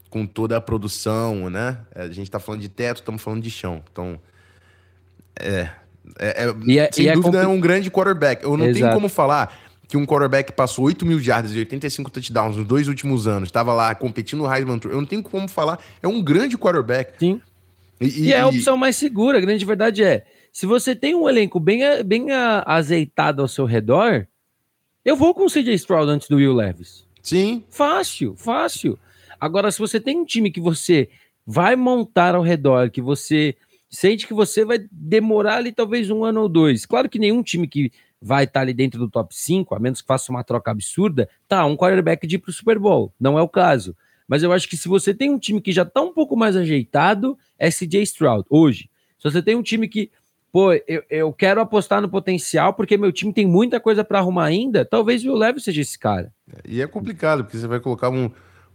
com 0.07 0.23
toda 0.27 0.55
a 0.55 0.61
produção, 0.61 1.49
né? 1.49 1.79
É, 1.95 2.03
a 2.03 2.11
gente 2.11 2.29
tá 2.29 2.39
falando 2.39 2.61
de 2.61 2.69
teto, 2.69 2.97
estamos 2.97 3.23
falando 3.23 3.41
de 3.41 3.49
chão. 3.49 3.81
Então, 3.91 4.19
é, 5.39 5.67
é, 6.19 6.45
é 6.45 6.77
é, 6.77 6.91
sem 6.91 7.07
é 7.07 7.13
dúvida 7.13 7.39
é, 7.39 7.47
um 7.47 7.59
grande 7.59 7.89
quarterback. 7.89 8.43
Eu 8.43 8.55
não 8.55 8.67
Exato. 8.67 8.81
tenho 8.81 8.93
como 8.93 9.09
falar 9.09 9.57
que 9.87 9.97
um 9.97 10.05
quarterback 10.05 10.51
passou 10.51 10.85
8 10.85 11.03
mil 11.03 11.19
jardas 11.19 11.51
e 11.55 11.57
85 11.57 12.11
touchdowns 12.11 12.55
nos 12.55 12.67
dois 12.67 12.87
últimos 12.87 13.25
anos, 13.25 13.49
estava 13.49 13.73
lá 13.73 13.95
competindo 13.95 14.43
no 14.43 14.53
Heisman 14.53 14.77
Trophy. 14.77 14.95
Eu 14.95 15.01
não 15.01 15.07
tenho 15.07 15.23
como 15.23 15.47
falar. 15.47 15.79
É 16.03 16.07
um 16.07 16.21
grande 16.21 16.55
quarterback. 16.55 17.13
Sim. 17.17 17.41
E, 17.99 18.05
e, 18.05 18.23
e 18.25 18.33
é 18.33 18.41
a 18.41 18.47
opção 18.47 18.77
mais 18.77 18.95
segura. 18.95 19.39
A 19.39 19.41
grande 19.41 19.65
verdade 19.65 20.03
é 20.03 20.23
se 20.57 20.65
você 20.65 20.95
tem 20.95 21.13
um 21.13 21.29
elenco 21.29 21.59
bem, 21.59 21.81
bem 22.03 22.31
azeitado 22.65 23.43
ao 23.43 23.47
seu 23.47 23.65
redor, 23.65 24.25
eu 25.05 25.15
vou 25.15 25.31
com 25.35 25.45
o 25.45 25.51
CJ 25.51 25.75
Stroud 25.75 26.09
antes 26.09 26.27
do 26.27 26.37
Will 26.37 26.51
Levis. 26.51 27.05
Sim. 27.21 27.63
Fácil, 27.69 28.35
fácil. 28.35 28.97
Agora, 29.39 29.69
se 29.69 29.77
você 29.77 29.99
tem 29.99 30.17
um 30.17 30.25
time 30.25 30.49
que 30.49 30.59
você 30.59 31.09
vai 31.45 31.75
montar 31.75 32.33
ao 32.33 32.41
redor, 32.41 32.89
que 32.89 32.99
você 32.99 33.55
sente 33.87 34.25
que 34.25 34.33
você 34.33 34.65
vai 34.65 34.79
demorar 34.91 35.57
ali 35.57 35.71
talvez 35.71 36.09
um 36.09 36.25
ano 36.25 36.41
ou 36.41 36.49
dois. 36.49 36.87
Claro 36.87 37.07
que 37.07 37.19
nenhum 37.19 37.43
time 37.43 37.67
que 37.67 37.91
vai 38.19 38.45
estar 38.45 38.61
ali 38.61 38.73
dentro 38.73 38.97
do 38.99 39.11
top 39.11 39.35
5, 39.35 39.75
a 39.75 39.79
menos 39.79 40.01
que 40.01 40.07
faça 40.07 40.31
uma 40.31 40.43
troca 40.43 40.71
absurda, 40.71 41.29
tá, 41.47 41.63
um 41.67 41.77
quarterback 41.77 42.25
de 42.25 42.37
ir 42.37 42.39
pro 42.39 42.51
Super 42.51 42.79
Bowl. 42.79 43.13
Não 43.19 43.37
é 43.37 43.43
o 43.43 43.47
caso. 43.47 43.95
Mas 44.27 44.41
eu 44.41 44.51
acho 44.51 44.67
que 44.67 44.75
se 44.75 44.87
você 44.87 45.13
tem 45.13 45.29
um 45.29 45.37
time 45.37 45.61
que 45.61 45.71
já 45.71 45.85
tá 45.85 46.01
um 46.01 46.11
pouco 46.11 46.35
mais 46.35 46.55
ajeitado, 46.55 47.37
é 47.59 47.69
CJ 47.69 48.01
Stroud. 48.01 48.43
Hoje, 48.49 48.89
se 49.19 49.23
você 49.23 49.39
tem 49.39 49.55
um 49.55 49.61
time 49.61 49.87
que 49.87 50.09
pô, 50.57 50.73
eu, 50.87 51.03
eu 51.07 51.31
quero 51.31 51.61
apostar 51.61 52.01
no 52.01 52.09
potencial 52.09 52.73
porque 52.73 52.97
meu 52.97 53.11
time 53.11 53.31
tem 53.31 53.45
muita 53.45 53.79
coisa 53.79 54.03
para 54.03 54.17
arrumar 54.17 54.45
ainda, 54.45 54.83
talvez 54.83 55.23
o 55.23 55.27
Will 55.27 55.37
Levis 55.37 55.63
seja 55.63 55.81
esse 55.81 55.99
cara. 55.99 56.33
E 56.67 56.81
é 56.81 56.87
complicado, 56.87 57.43
porque 57.43 57.59
você 57.59 57.67
vai 57.67 57.79
colocar 57.79 58.09
um, 58.09 58.25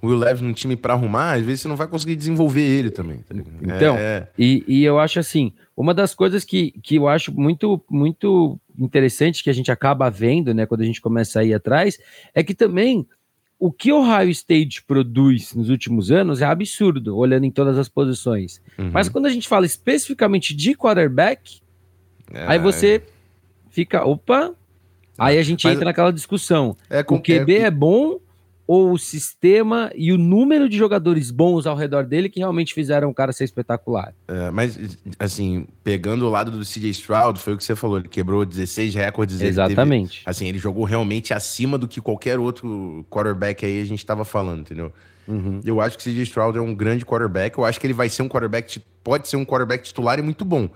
o 0.00 0.06
Will 0.06 0.16
Levis 0.16 0.42
num 0.42 0.52
time 0.52 0.76
para 0.76 0.92
arrumar, 0.92 1.32
às 1.32 1.42
vezes 1.42 1.62
você 1.62 1.66
não 1.66 1.74
vai 1.74 1.88
conseguir 1.88 2.14
desenvolver 2.14 2.62
ele 2.62 2.88
também. 2.88 3.24
Tá 3.28 3.34
então, 3.64 3.96
é... 3.96 4.28
e, 4.38 4.62
e 4.68 4.84
eu 4.84 5.00
acho 5.00 5.18
assim, 5.18 5.52
uma 5.76 5.92
das 5.92 6.14
coisas 6.14 6.44
que, 6.44 6.70
que 6.84 6.94
eu 6.94 7.08
acho 7.08 7.32
muito, 7.34 7.84
muito 7.90 8.60
interessante 8.78 9.42
que 9.42 9.50
a 9.50 9.52
gente 9.52 9.72
acaba 9.72 10.08
vendo, 10.08 10.54
né, 10.54 10.66
quando 10.66 10.82
a 10.82 10.86
gente 10.86 11.00
começa 11.00 11.40
a 11.40 11.44
ir 11.44 11.52
atrás, 11.52 11.98
é 12.32 12.44
que 12.44 12.54
também 12.54 13.04
o 13.58 13.72
que 13.72 13.90
o 13.90 13.98
Ohio 13.98 14.30
State 14.30 14.84
produz 14.84 15.52
nos 15.52 15.68
últimos 15.68 16.12
anos 16.12 16.40
é 16.40 16.44
absurdo, 16.44 17.16
olhando 17.16 17.44
em 17.44 17.50
todas 17.50 17.76
as 17.76 17.88
posições. 17.88 18.62
Uhum. 18.78 18.92
Mas 18.92 19.08
quando 19.08 19.26
a 19.26 19.30
gente 19.30 19.48
fala 19.48 19.66
especificamente 19.66 20.54
de 20.54 20.76
quarterback, 20.76 21.61
é, 22.32 22.44
aí 22.46 22.58
você 22.58 23.02
fica, 23.70 24.04
opa, 24.04 24.54
aí 25.18 25.38
a 25.38 25.42
gente 25.42 25.66
entra 25.66 25.84
naquela 25.84 26.12
discussão. 26.12 26.76
É, 26.88 27.02
com, 27.02 27.16
o 27.16 27.22
QB 27.22 27.56
é, 27.58 27.70
bom 27.70 28.18
ou 28.66 28.92
o 28.92 28.98
sistema 28.98 29.90
e 29.94 30.12
o 30.12 30.18
número 30.18 30.68
de 30.68 30.76
jogadores 30.76 31.30
bons 31.30 31.66
ao 31.66 31.76
redor 31.76 32.04
dele 32.04 32.28
que 32.28 32.38
realmente 32.38 32.72
fizeram 32.72 33.10
o 33.10 33.14
cara 33.14 33.32
ser 33.32 33.44
espetacular. 33.44 34.14
É, 34.28 34.50
mas, 34.50 34.78
assim, 35.18 35.66
pegando 35.82 36.26
o 36.26 36.30
lado 36.30 36.50
do 36.50 36.64
CJ 36.64 36.90
Stroud, 36.90 37.38
foi 37.40 37.54
o 37.54 37.56
que 37.56 37.64
você 37.64 37.74
falou, 37.74 37.98
ele 37.98 38.08
quebrou 38.08 38.44
16 38.44 38.94
recordes. 38.94 39.40
Exatamente. 39.40 40.20
Teve, 40.20 40.30
assim, 40.30 40.46
ele 40.46 40.58
jogou 40.58 40.84
realmente 40.84 41.34
acima 41.34 41.76
do 41.76 41.88
que 41.88 42.00
qualquer 42.00 42.38
outro 42.38 43.04
quarterback 43.10 43.66
aí 43.66 43.82
a 43.82 43.84
gente 43.84 43.98
estava 43.98 44.24
falando, 44.24 44.60
entendeu? 44.60 44.92
Uhum. 45.26 45.60
Eu 45.64 45.80
acho 45.80 45.98
que 45.98 46.08
o 46.08 46.12
CJ 46.12 46.22
Stroud 46.22 46.58
é 46.58 46.60
um 46.60 46.74
grande 46.74 47.04
quarterback, 47.04 47.58
eu 47.58 47.64
acho 47.64 47.78
que 47.80 47.86
ele 47.86 47.94
vai 47.94 48.08
ser 48.08 48.22
um 48.22 48.28
quarterback, 48.28 48.80
pode 49.02 49.28
ser 49.28 49.36
um 49.36 49.44
quarterback 49.44 49.84
titular 49.84 50.18
e 50.18 50.22
muito 50.22 50.44
bom. 50.44 50.68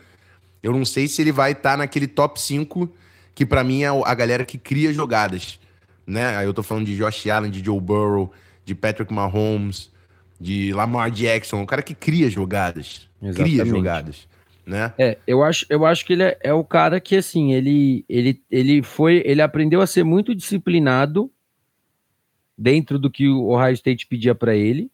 Eu 0.63 0.73
não 0.73 0.85
sei 0.85 1.09
se 1.09 1.23
ele 1.23 1.33
vai 1.33 1.53
estar 1.53 1.73
tá 1.73 1.77
naquele 1.77 2.07
top 2.07 2.41
5 2.41 2.93
que 3.35 3.45
para 3.45 3.63
mim 3.63 3.83
é 3.83 3.89
a 3.89 4.15
galera 4.15 4.45
que 4.45 4.57
cria 4.57 4.93
jogadas 4.93 5.59
né? 6.07 6.37
Aí 6.37 6.47
eu 6.47 6.55
tô 6.55 6.63
falando 6.63 6.87
de 6.87 6.97
Josh 6.97 7.27
Allen, 7.27 7.51
de 7.51 7.65
Joe 7.65 7.81
Burrow, 7.81 8.33
de 8.65 8.75
Patrick 8.75 9.13
Mahomes, 9.13 9.91
de 10.41 10.73
Lamar 10.73 11.11
Jackson, 11.11 11.63
o 11.63 11.67
cara 11.67 11.83
que 11.83 11.95
cria 11.95 12.31
jogadas. 12.31 13.09
Exatamente. 13.21 13.57
Cria 13.57 13.67
jogadas. 13.67 14.29
Né? 14.65 14.93
É, 14.99 15.19
eu 15.27 15.43
acho, 15.43 15.65
eu 15.69 15.85
acho 15.87 16.05
que 16.05 16.13
ele 16.13 16.25
é, 16.25 16.39
é, 16.43 16.53
o 16.53 16.65
cara 16.65 17.01
que 17.01 17.17
assim, 17.17 17.53
ele, 17.53 18.05
ele, 18.09 18.43
ele 18.51 18.83
foi, 18.83 19.23
ele 19.25 19.41
aprendeu 19.41 19.81
a 19.81 19.87
ser 19.87 20.05
muito 20.05 20.35
disciplinado 20.35 21.31
dentro 22.59 22.99
do 22.99 23.11
que 23.11 23.29
o 23.29 23.47
Ohio 23.47 23.75
State 23.75 24.07
pedia 24.07 24.35
para 24.35 24.55
ele. 24.55 24.91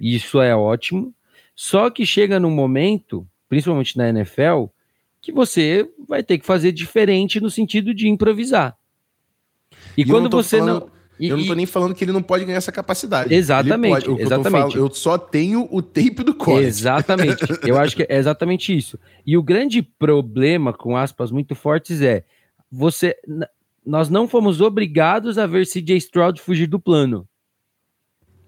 E 0.00 0.14
isso 0.14 0.40
é 0.40 0.54
ótimo. 0.54 1.14
Só 1.54 1.90
que 1.90 2.06
chega 2.06 2.38
num 2.38 2.50
momento, 2.50 3.26
principalmente 3.48 3.96
na 3.96 4.08
NFL, 4.08 4.66
que 5.20 5.32
você 5.32 5.88
vai 6.06 6.22
ter 6.22 6.38
que 6.38 6.46
fazer 6.46 6.72
diferente 6.72 7.40
no 7.40 7.50
sentido 7.50 7.94
de 7.94 8.08
improvisar. 8.08 8.76
E, 9.96 10.02
e 10.02 10.04
quando 10.04 10.30
você 10.30 10.58
falando, 10.58 10.80
não. 10.80 10.98
E, 11.18 11.28
eu 11.28 11.36
não 11.36 11.46
tô 11.46 11.54
nem 11.54 11.66
falando 11.66 11.94
que 11.94 12.04
ele 12.04 12.12
não 12.12 12.22
pode 12.22 12.44
ganhar 12.44 12.58
essa 12.58 12.70
capacidade. 12.70 13.34
Exatamente. 13.34 14.06
Pode, 14.06 14.22
exatamente. 14.22 14.76
Eu, 14.76 14.86
eu, 14.86 14.94
só 14.94 15.18
tenho 15.18 15.68
o 15.70 15.82
tape 15.82 16.22
do 16.22 16.34
college. 16.34 16.68
Exatamente. 16.68 17.44
eu 17.66 17.76
acho 17.76 17.96
que 17.96 18.04
é 18.04 18.16
exatamente 18.16 18.76
isso. 18.76 18.98
E 19.26 19.36
o 19.36 19.42
grande 19.42 19.82
problema, 19.82 20.72
com 20.72 20.96
aspas 20.96 21.32
muito 21.32 21.54
fortes, 21.54 22.00
é 22.00 22.24
você. 22.70 23.16
nós 23.84 24.08
não 24.08 24.28
fomos 24.28 24.60
obrigados 24.60 25.38
a 25.38 25.46
ver 25.46 25.66
CJ 25.66 25.96
Stroud 25.96 26.40
fugir 26.40 26.68
do 26.68 26.78
plano. 26.78 27.26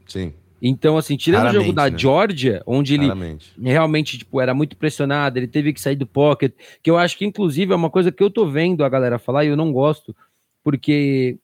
Sim. 0.07 0.33
Então, 0.62 0.99
assim, 0.99 1.16
tirando 1.16 1.44
Raramente, 1.44 1.62
o 1.62 1.66
jogo 1.66 1.77
da 1.77 1.90
né? 1.90 1.99
Georgia, 1.99 2.62
onde 2.66 2.94
ele 2.94 3.07
Raramente. 3.07 3.53
realmente 3.59 4.18
tipo, 4.18 4.40
era 4.40 4.53
muito 4.53 4.77
pressionado, 4.77 5.38
ele 5.38 5.46
teve 5.46 5.73
que 5.73 5.81
sair 5.81 5.96
do 5.96 6.07
pocket, 6.07 6.53
que 6.83 6.90
eu 6.90 6.99
acho 6.99 7.16
que, 7.16 7.25
inclusive, 7.25 7.73
é 7.73 7.77
uma 7.77 7.90
coisa 7.90 8.12
que 8.12 8.23
eu 8.23 8.31
tô 8.31 8.46
vendo 8.46 8.85
a 8.85 8.88
galera 8.88 9.18
falar 9.18 9.44
e 9.44 9.49
eu 9.49 9.57
não 9.57 9.73
gosto, 9.73 10.14
porque 10.62 11.38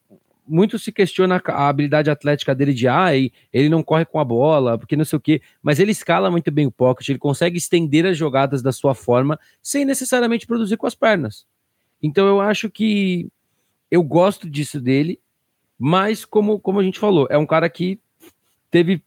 muito 0.46 0.78
se 0.78 0.92
questiona 0.92 1.42
a 1.44 1.68
habilidade 1.68 2.10
atlética 2.10 2.54
dele 2.54 2.72
de 2.72 2.86
ah, 2.86 3.08
ele 3.14 3.68
não 3.68 3.82
corre 3.82 4.04
com 4.04 4.20
a 4.20 4.24
bola, 4.24 4.78
porque 4.78 4.96
não 4.96 5.04
sei 5.04 5.16
o 5.16 5.20
quê, 5.20 5.42
mas 5.62 5.80
ele 5.80 5.90
escala 5.90 6.30
muito 6.30 6.50
bem 6.50 6.66
o 6.66 6.70
pocket, 6.70 7.08
ele 7.08 7.18
consegue 7.18 7.58
estender 7.58 8.06
as 8.06 8.16
jogadas 8.16 8.62
da 8.62 8.70
sua 8.70 8.94
forma 8.94 9.38
sem 9.62 9.84
necessariamente 9.84 10.46
produzir 10.46 10.76
com 10.76 10.86
as 10.86 10.94
pernas. 10.94 11.46
Então 12.02 12.28
eu 12.28 12.40
acho 12.40 12.70
que 12.70 13.28
eu 13.90 14.02
gosto 14.02 14.48
disso 14.48 14.80
dele, 14.80 15.18
mas 15.78 16.24
como, 16.24 16.60
como 16.60 16.80
a 16.80 16.84
gente 16.84 16.98
falou, 16.98 17.26
é 17.30 17.36
um 17.36 17.46
cara 17.46 17.68
que 17.68 17.98
teve, 18.70 19.02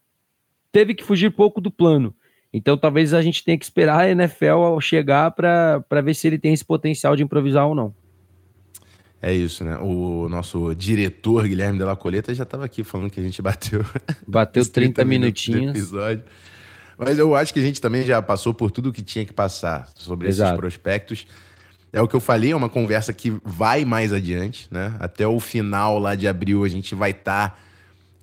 teve 0.72 0.93
que 0.93 1.04
fugir 1.04 1.32
pouco 1.32 1.60
do 1.62 1.72
plano. 1.72 2.13
Então 2.52 2.78
talvez 2.78 3.13
a 3.13 3.22
gente 3.22 3.43
tenha 3.43 3.58
que 3.58 3.65
esperar 3.65 4.02
a 4.02 4.10
NFL 4.10 4.80
chegar 4.82 5.32
para 5.32 6.02
ver 6.04 6.15
se 6.15 6.28
ele 6.28 6.39
tem 6.39 6.54
esse 6.54 6.65
potencial 6.65 7.15
de 7.15 7.24
improvisar 7.24 7.67
ou 7.67 7.76
não. 7.76 7.93
É 9.22 9.34
isso, 9.34 9.63
né? 9.65 9.78
O 9.78 10.30
nosso 10.30 10.74
diretor 10.74 11.45
Guilherme 11.48 11.78
Della 11.78 11.95
Coleta 11.95 12.34
já 12.34 12.43
estava 12.43 12.63
aqui 12.63 12.84
falando 12.84 13.10
que 13.10 13.19
a 13.19 13.24
gente 13.24 13.41
bateu. 13.41 13.84
Bateu 14.26 14.63
30, 14.63 14.72
30 14.72 15.06
minutinhos. 15.06 15.76
Episódio. 15.76 16.24
Mas 16.98 17.19
eu 17.19 17.36
acho 17.36 17.54
que 17.54 17.60
a 17.60 17.63
gente 17.63 17.82
também 17.82 18.04
já 18.04 18.22
passou 18.22 18.54
por 18.54 18.72
tudo 18.72 18.93
que 18.93 19.02
tinha 19.02 19.26
que 19.26 19.34
passar 19.34 19.89
sobre 19.93 20.30
Exato. 20.30 20.52
esses 20.52 20.60
prospectos. 20.60 21.28
É 21.91 22.02
o 22.02 22.08
que 22.08 22.15
eu 22.15 22.19
falei, 22.19 22.52
é 22.52 22.56
uma 22.56 22.69
conversa 22.69 23.12
que 23.12 23.34
vai 23.43 23.84
mais 23.84 24.13
adiante, 24.13 24.67
né? 24.72 24.95
Até 25.00 25.28
o 25.28 25.39
final 25.39 25.98
lá 25.98 26.15
de 26.15 26.28
abril 26.28 26.63
a 26.63 26.69
gente 26.69 26.93
vai 26.93 27.12
estar 27.12 27.50
tá 27.50 27.58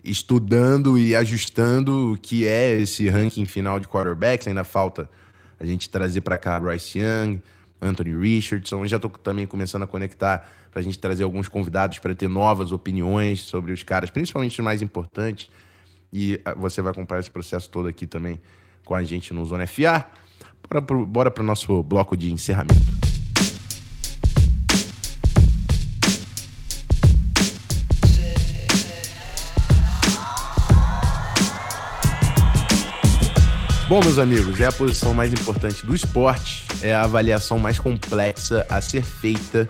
estudando 0.06 0.98
e 0.98 1.14
ajustando 1.14 2.12
o 2.12 2.18
que 2.18 2.46
é 2.46 2.80
esse 2.80 3.08
ranking 3.08 3.44
final 3.44 3.80
de 3.80 3.88
quarterbacks. 3.88 4.46
Ainda 4.46 4.64
falta 4.64 5.10
a 5.58 5.66
gente 5.66 5.90
trazer 5.90 6.20
para 6.20 6.38
cá 6.38 6.58
Bryce 6.60 6.98
Young, 6.98 7.42
Anthony 7.80 8.16
Richardson. 8.16 8.84
Eu 8.84 8.88
já 8.88 8.96
estou 8.96 9.10
também 9.10 9.46
começando 9.46 9.82
a 9.82 9.86
conectar 9.86 10.48
para 10.70 10.80
a 10.80 10.82
gente 10.82 10.98
trazer 10.98 11.24
alguns 11.24 11.48
convidados 11.48 11.98
para 11.98 12.14
ter 12.14 12.28
novas 12.28 12.70
opiniões 12.70 13.40
sobre 13.40 13.72
os 13.72 13.82
caras, 13.82 14.10
principalmente 14.10 14.58
os 14.58 14.64
mais 14.64 14.82
importantes. 14.82 15.50
E 16.12 16.40
ah, 16.44 16.54
você 16.54 16.80
vai 16.80 16.92
acompanhar 16.92 17.20
esse 17.20 17.30
processo 17.30 17.68
todo 17.68 17.88
aqui 17.88 18.06
também 18.06 18.40
com 18.84 18.94
a 18.94 19.02
gente 19.02 19.34
no 19.34 19.44
Zona 19.44 19.66
FA. 19.66 20.06
Bora 21.08 21.30
para 21.30 21.42
o 21.42 21.46
nosso 21.46 21.82
bloco 21.82 22.16
de 22.16 22.32
encerramento. 22.32 23.15
Bom, 33.88 34.00
meus 34.02 34.18
amigos, 34.18 34.60
é 34.60 34.66
a 34.66 34.72
posição 34.72 35.14
mais 35.14 35.32
importante 35.32 35.86
do 35.86 35.94
esporte, 35.94 36.64
é 36.82 36.92
a 36.92 37.04
avaliação 37.04 37.58
mais 37.58 37.78
complexa 37.78 38.66
a 38.68 38.80
ser 38.80 39.02
feita 39.02 39.68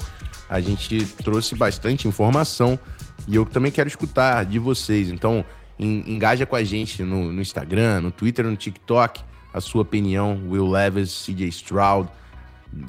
a 0.49 0.61
gente 0.61 1.05
trouxe 1.23 1.55
bastante 1.55 2.07
informação 2.07 2.79
e 3.27 3.35
eu 3.35 3.45
também 3.45 3.73
quero 3.73 3.89
escutar 3.89 4.45
de 4.45 4.59
vocês. 4.59 5.09
Então, 5.09 5.45
engaja 5.79 6.47
com 6.47 6.55
a 6.55 6.63
gente 6.63 7.03
no, 7.03 7.33
no 7.33 7.41
Instagram, 7.41 8.01
no 8.01 8.11
Twitter, 8.11 8.45
no 8.45 8.57
TikTok, 8.57 9.23
a 9.53 9.61
sua 9.61 9.83
opinião. 9.83 10.41
Will 10.49 10.69
Levis, 10.69 11.25
CJ 11.25 11.49
Stroud. 11.49 12.09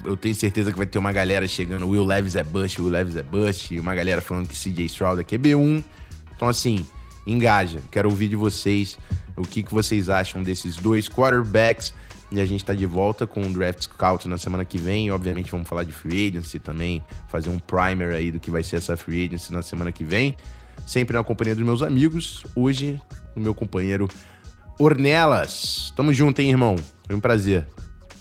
Eu 0.06 0.16
tenho 0.16 0.36
certeza 0.36 0.72
que 0.72 0.78
vai 0.78 0.86
ter 0.86 1.00
uma 1.00 1.12
galera 1.12 1.48
chegando. 1.48 1.88
Will 1.88 2.06
Levis 2.06 2.36
é 2.36 2.44
bust, 2.44 2.80
Will 2.80 2.92
Levis 2.92 3.16
é 3.16 3.24
bust. 3.24 3.74
E 3.74 3.80
uma 3.80 3.96
galera 3.96 4.22
falando 4.22 4.48
que 4.48 4.56
CJ 4.56 4.86
Stroud 4.86 5.22
é 5.22 5.24
QB1. 5.24 5.84
Então, 6.36 6.48
assim, 6.48 6.86
engaja. 7.26 7.80
Quero 7.90 8.10
ouvir 8.10 8.28
de 8.28 8.36
vocês 8.36 8.98
o 9.38 9.44
que, 9.44 9.64
que 9.64 9.74
vocês 9.74 10.10
acham 10.10 10.44
desses 10.44 10.76
dois 10.76 11.08
quarterbacks 11.08 11.94
e 12.30 12.42
a 12.42 12.46
gente 12.46 12.62
está 12.62 12.74
de 12.74 12.86
volta 12.86 13.26
com 13.26 13.42
o 13.42 13.54
Draft 13.54 13.84
Scout 13.84 14.28
na 14.28 14.38
semana 14.38 14.66
que 14.66 14.78
vem. 14.78 15.10
Obviamente, 15.12 15.50
vamos 15.50 15.68
falar 15.68 15.84
de 15.84 15.94
free 15.94 16.28
agency 16.28 16.60
também, 16.60 17.02
fazer 17.30 17.50
um 17.50 17.60
primer 17.60 18.14
aí 18.14 18.32
do 18.32 18.40
que 18.40 18.52
vai 18.52 18.64
ser 18.64 18.78
essa 18.78 18.98
free 18.98 19.28
agency 19.28 19.54
na 19.54 19.62
semana 19.62 19.92
que 19.92 20.04
vem. 20.04 20.36
Sempre 20.86 21.16
na 21.16 21.24
companhia 21.24 21.56
dos 21.56 21.64
meus 21.64 21.82
amigos. 21.82 22.44
Hoje, 22.54 23.00
o 23.36 23.40
meu 23.40 23.56
companheiro 23.56 24.10
Ornelas. 24.78 25.94
Tamo 25.96 26.14
junto, 26.14 26.40
hein, 26.42 26.50
irmão? 26.50 26.76
Foi 27.06 27.16
um 27.16 27.20
prazer. 27.20 27.66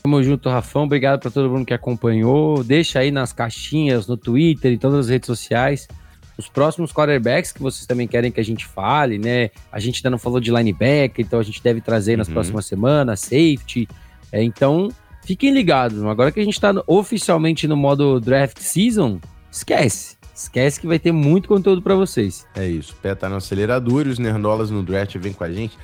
Tamo 0.02 0.22
junto, 0.22 0.48
Rafão. 0.48 0.85
Obrigado 0.85 1.20
para 1.20 1.31
todo 1.31 1.50
mundo 1.50 1.66
que 1.66 1.74
acompanhou. 1.74 2.62
Deixa 2.62 3.00
aí 3.00 3.11
nas 3.11 3.33
caixinhas, 3.33 4.07
no 4.07 4.16
Twitter 4.16 4.72
e 4.72 4.79
todas 4.79 5.00
as 5.00 5.09
redes 5.09 5.26
sociais 5.26 5.88
os 6.37 6.49
próximos 6.49 6.92
quarterbacks 6.92 7.53
que 7.53 7.62
vocês 7.62 7.87
também 7.87 8.07
querem 8.07 8.31
que 8.31 8.40
a 8.40 8.44
gente 8.44 8.66
fale, 8.66 9.18
né? 9.18 9.51
A 9.72 9.81
gente 9.81 9.99
ainda 9.99 10.11
não 10.11 10.18
falou 10.18 10.38
de 10.38 10.51
linebacker, 10.51 11.25
então 11.25 11.40
a 11.40 11.42
gente 11.42 11.62
deve 11.62 11.81
trazer 11.81 12.16
nas 12.16 12.29
uhum. 12.29 12.35
próximas 12.35 12.66
semanas, 12.66 13.20
safety. 13.20 13.88
É, 14.31 14.42
então, 14.42 14.88
fiquem 15.25 15.53
ligados. 15.53 16.03
Agora 16.05 16.31
que 16.31 16.40
a 16.40 16.44
gente 16.44 16.55
está 16.55 16.72
oficialmente 16.87 17.66
no 17.66 17.77
modo 17.77 18.20
draft 18.20 18.59
season, 18.59 19.18
esquece. 19.51 20.16
Esquece 20.35 20.79
que 20.79 20.87
vai 20.87 20.99
ter 20.99 21.12
muito 21.12 21.49
conteúdo 21.49 21.81
para 21.81 21.94
vocês. 21.94 22.46
É 22.55 22.66
isso. 22.66 22.92
O 22.92 22.96
pé 22.96 23.14
tá 23.14 23.27
no 23.27 23.37
acelerador 23.37 24.07
e 24.07 24.11
os 24.11 24.18
nerdolas 24.18 24.70
no 24.70 24.83
draft 24.83 25.16
vem 25.16 25.33
com 25.33 25.44
a 25.44 25.51
gente. 25.51 25.79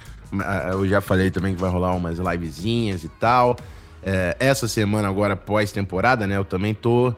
Eu 0.71 0.87
já 0.87 1.01
falei 1.01 1.31
também 1.31 1.55
que 1.55 1.61
vai 1.61 1.71
rolar 1.71 1.95
umas 1.95 2.19
livezinhas 2.19 3.03
e 3.05 3.09
tal. 3.09 3.57
É, 4.03 4.37
essa 4.39 4.69
semana 4.69 5.09
agora 5.09 5.35
pós-temporada, 5.35 6.27
né? 6.27 6.37
Eu 6.37 6.45
também 6.45 6.75
tô 6.75 7.15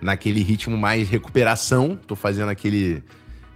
naquele 0.00 0.42
ritmo 0.42 0.76
mais 0.76 1.08
recuperação. 1.08 1.98
Tô 2.06 2.14
fazendo 2.16 2.48
aquele, 2.48 3.02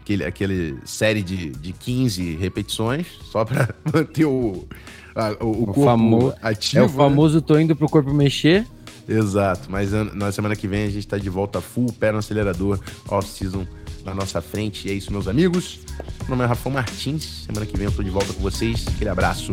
aquele, 0.03 0.25
aquele 0.25 0.79
série 0.85 1.23
de, 1.23 1.51
de 1.51 1.73
15 1.73 2.37
repetições, 2.37 3.07
só 3.31 3.45
para 3.45 3.75
manter 3.93 4.25
o, 4.25 4.67
a, 5.15 5.45
o, 5.45 5.63
o, 5.63 5.67
corpo 5.67 5.85
famo... 5.85 6.35
ativo. 6.43 6.83
É 6.83 6.87
o 6.87 6.89
né? 6.89 6.97
famoso 6.97 7.37
né? 7.37 7.45
tô 7.47 7.59
indo 7.59 7.75
pro 7.75 7.89
corpo 7.89 8.13
mexer. 8.13 8.67
Exato, 9.07 9.71
mas 9.71 9.93
na 9.93 10.33
semana 10.33 10.57
que 10.57 10.67
vem 10.67 10.85
a 10.85 10.91
gente 10.91 11.07
tá 11.07 11.19
de 11.19 11.29
volta 11.29 11.61
full, 11.61 11.93
pé 11.93 12.11
no 12.11 12.19
acelerador, 12.19 12.81
off-season 13.09 13.67
na 14.05 14.15
nossa 14.15 14.41
frente. 14.41 14.89
E 14.89 14.91
é 14.91 14.95
isso, 14.95 15.13
meus 15.13 15.29
amigos. 15.29 15.81
Meu 16.21 16.31
nome 16.31 16.45
é 16.45 16.47
Rafael 16.47 16.75
Martins. 16.75 17.45
Semana 17.47 17.67
que 17.67 17.77
vem 17.77 17.87
eu 17.87 17.93
tô 17.93 18.03
de 18.03 18.11
volta 18.11 18.33
com 18.33 18.41
vocês. 18.41 18.87
Aquele 18.89 19.11
abraço. 19.11 19.51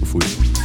Eu 0.00 0.06
fui. 0.06 0.57